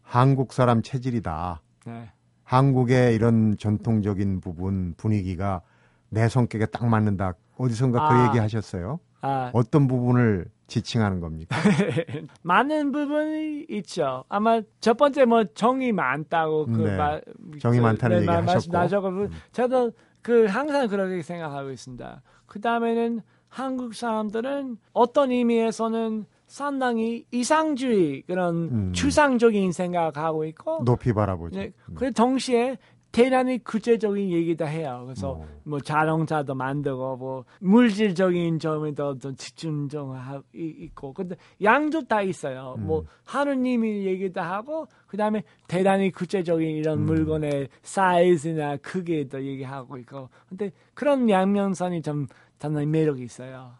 한국 0.09 0.53
사람 0.53 0.81
체질이다. 0.81 1.61
네, 1.85 2.11
한국의 2.43 3.13
이런 3.13 3.55
전통적인 3.57 4.41
부분 4.41 4.95
분위기가 4.97 5.61
내 6.09 6.27
성격에 6.27 6.65
딱 6.65 6.87
맞는다. 6.87 7.33
어디선가 7.57 8.09
그 8.09 8.15
아. 8.15 8.27
얘기 8.27 8.39
하셨어요. 8.39 8.99
아, 9.21 9.51
어떤 9.53 9.87
부분을 9.87 10.45
지칭하는 10.65 11.19
겁니까? 11.19 11.55
많은 12.41 12.91
부분이 12.91 13.65
있죠. 13.69 14.23
아마 14.29 14.61
첫 14.79 14.97
번째 14.97 15.25
뭐 15.25 15.43
정이 15.43 15.91
많다고 15.91 16.65
그 16.65 16.81
네. 16.81 16.97
말, 16.97 17.21
정이 17.59 17.77
그, 17.77 17.83
많다는 17.83 18.17
얘기 18.17 18.25
말- 18.25 18.47
하셨고. 18.47 18.71
말씀하셨고, 18.75 19.07
음. 19.09 19.29
저도 19.51 19.91
그 20.23 20.45
항상 20.45 20.87
그렇게 20.87 21.21
생각하고 21.21 21.69
있습니다. 21.69 22.21
그 22.47 22.59
다음에는 22.61 23.21
한국 23.47 23.93
사람들은 23.93 24.77
어떤 24.93 25.31
의미에서는 25.31 26.25
상당히 26.49 27.25
이상주의 27.31 28.23
그런 28.23 28.55
음. 28.71 28.91
추상적인 28.93 29.71
생각하고 29.71 30.43
있고, 30.45 30.83
높이 30.83 31.13
바라보죠. 31.13 31.57
네, 31.59 31.71
음. 31.89 31.95
그 31.95 32.11
동시에 32.11 32.77
대단히 33.11 33.57
구체적인 33.63 34.29
얘기도 34.29 34.67
해요. 34.67 35.01
그래서 35.05 35.31
어. 35.31 35.47
뭐 35.63 35.79
자동차도 35.79 36.53
만들고 36.53 37.17
뭐 37.17 37.43
물질적인 37.59 38.59
점에 38.59 38.93
더, 38.93 39.15
더 39.17 39.31
집중 39.33 39.89
좀 39.89 40.11
하- 40.11 40.43
이- 40.53 40.75
있고 40.81 41.13
근데 41.13 41.35
양쪽 41.63 42.07
다 42.07 42.21
있어요. 42.21 42.75
음. 42.77 42.85
뭐 42.85 43.05
하느님이 43.25 44.05
얘기도 44.05 44.41
하고 44.41 44.87
그다음에 45.07 45.41
대단히 45.67 46.11
구체적인 46.11 46.67
이런 46.69 46.99
음. 46.99 47.05
물건의 47.05 47.69
사이즈나 47.81 48.77
크기도 48.77 49.43
얘기하고 49.43 49.97
있고 49.97 50.29
근데 50.47 50.71
그런 50.93 51.27
양면선이 51.29 52.03
좀 52.03 52.27
상당히 52.59 52.85
매력이 52.85 53.23
있어요. 53.23 53.71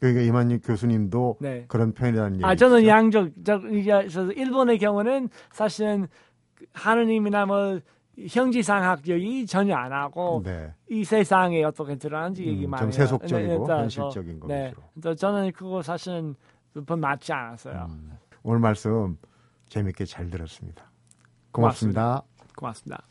그러니까 0.00 0.22
이만희 0.22 0.58
교수님도 0.60 1.36
네. 1.40 1.64
그런 1.68 1.92
편이라는 1.92 2.34
얘기죠. 2.34 2.46
아 2.46 2.54
저는 2.54 2.80
이제 2.82 3.92
그래서 3.92 4.30
일본의 4.32 4.78
경우는 4.78 5.28
사실은 5.50 6.06
그 6.54 6.66
하느님이나 6.72 7.46
뭐 7.46 7.80
형지상학적이 8.26 9.46
전혀 9.46 9.76
안 9.76 9.92
하고 9.92 10.42
네. 10.44 10.72
이 10.88 11.04
세상에 11.04 11.62
어떻게 11.62 11.96
드러나는지 11.96 12.42
음, 12.44 12.48
얘기만 12.48 12.80
좀. 12.80 12.90
세속적이고 12.90 13.64
그래서, 13.64 13.80
현실적인 13.80 14.40
거 14.40 14.48
네. 14.48 14.72
그래서 14.94 15.14
저는 15.14 15.52
그거 15.52 15.82
사실은 15.82 16.34
몇 16.74 16.96
맞지 16.96 17.32
않았어요. 17.32 17.86
음. 17.90 18.12
오늘 18.42 18.60
말씀 18.60 19.16
재밌게 19.68 20.04
잘 20.04 20.30
들었습니다. 20.30 20.90
고맙습니다. 21.52 22.22
고맙습니다. 22.56 23.02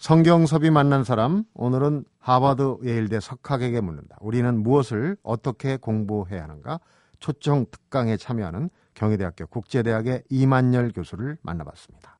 성경섭이 0.00 0.70
만난 0.70 1.04
사람 1.04 1.44
오늘은 1.52 2.06
하버드 2.20 2.78
예일대 2.84 3.20
석학에게 3.20 3.82
묻는다. 3.82 4.16
우리는 4.20 4.62
무엇을 4.62 5.18
어떻게 5.22 5.76
공부해야 5.76 6.42
하는가? 6.44 6.80
초청 7.18 7.66
특강에 7.70 8.16
참여하는 8.16 8.70
경희대학교 8.94 9.46
국제대학의 9.48 10.22
이만열 10.30 10.92
교수를 10.92 11.36
만나봤습니다. 11.42 12.18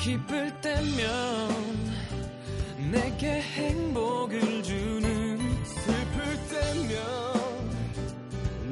기쁠 0.00 0.58
때면 0.62 1.50
내게 2.90 3.42
행복을 3.42 4.62
주는 4.62 5.38
슬플 5.64 6.24
때면 6.48 6.98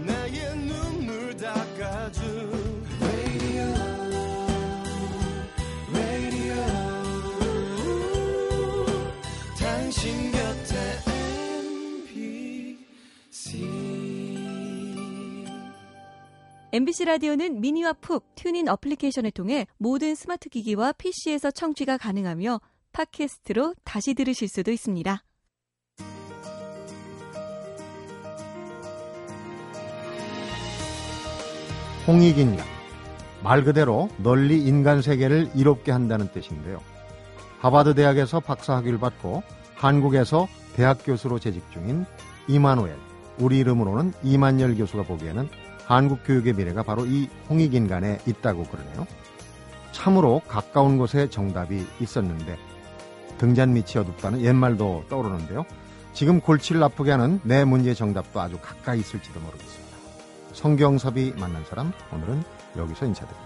나의 0.07 0.57
눈물 0.61 1.37
닦아준 1.37 2.56
MBC 16.73 17.05
라디오는 17.05 17.61
미니와 17.61 17.93
푹 17.95 18.35
TuneIn 18.35 18.67
어플리케이션을 18.69 19.31
통해 19.31 19.67
모든 19.79 20.17
스마트 20.17 20.49
기기와 20.49 20.93
PC에서 20.93 21.53
청취가 21.53 21.97
가능하며 21.97 22.61
팟캐스트로 22.93 23.75
다시 23.85 24.15
들으실 24.15 24.49
수도 24.49 24.73
있습니다. 24.73 25.23
홍익인간 32.09 32.67
말 33.45 33.63
그대로 33.63 34.09
널리 34.19 34.67
인간 34.67 35.03
세계를 35.03 35.51
이롭게 35.55 35.93
한다는 35.93 36.33
뜻인데요. 36.33 36.81
하버드 37.61 37.95
대학에서 37.95 38.41
박사학위를 38.41 38.99
받고 38.99 39.45
한국에서 39.77 40.49
대학 40.75 40.99
교수로 41.05 41.39
재직 41.39 41.71
중인 41.71 42.07
이만우엘 42.49 42.97
우리 43.39 43.59
이름으로는 43.59 44.15
이만열 44.25 44.77
교수가 44.77 45.05
보기에는 45.05 45.49
한국 45.87 46.21
교육의 46.25 46.55
미래가 46.55 46.83
바로 46.83 47.07
이 47.07 47.29
홍익인간에 47.49 48.21
있다고 48.27 48.65
그러네요. 48.65 49.07
참으로 49.93 50.43
가까운 50.47 50.99
곳에 50.99 51.31
정답이 51.31 51.87
있었는데 52.01 52.59
등잔 53.39 53.73
밑이 53.73 53.93
어둡다는 53.97 54.43
옛말도 54.43 55.05
떠오르는데요. 55.09 55.65
지금 56.13 56.41
골치를 56.41 56.83
아프게 56.83 57.11
하는 57.13 57.41
내 57.45 57.65
문제의 57.65 57.95
정답도 57.95 58.41
아주 58.41 58.59
가까이 58.61 59.01
있을지도 59.01 59.39
모르겠습니다. 59.41 59.97
성경섭이 60.53 61.35
만난 61.37 61.65
사람 61.65 61.93
오늘은 62.13 62.43
여기서 62.77 63.07
인사드립니다. 63.07 63.46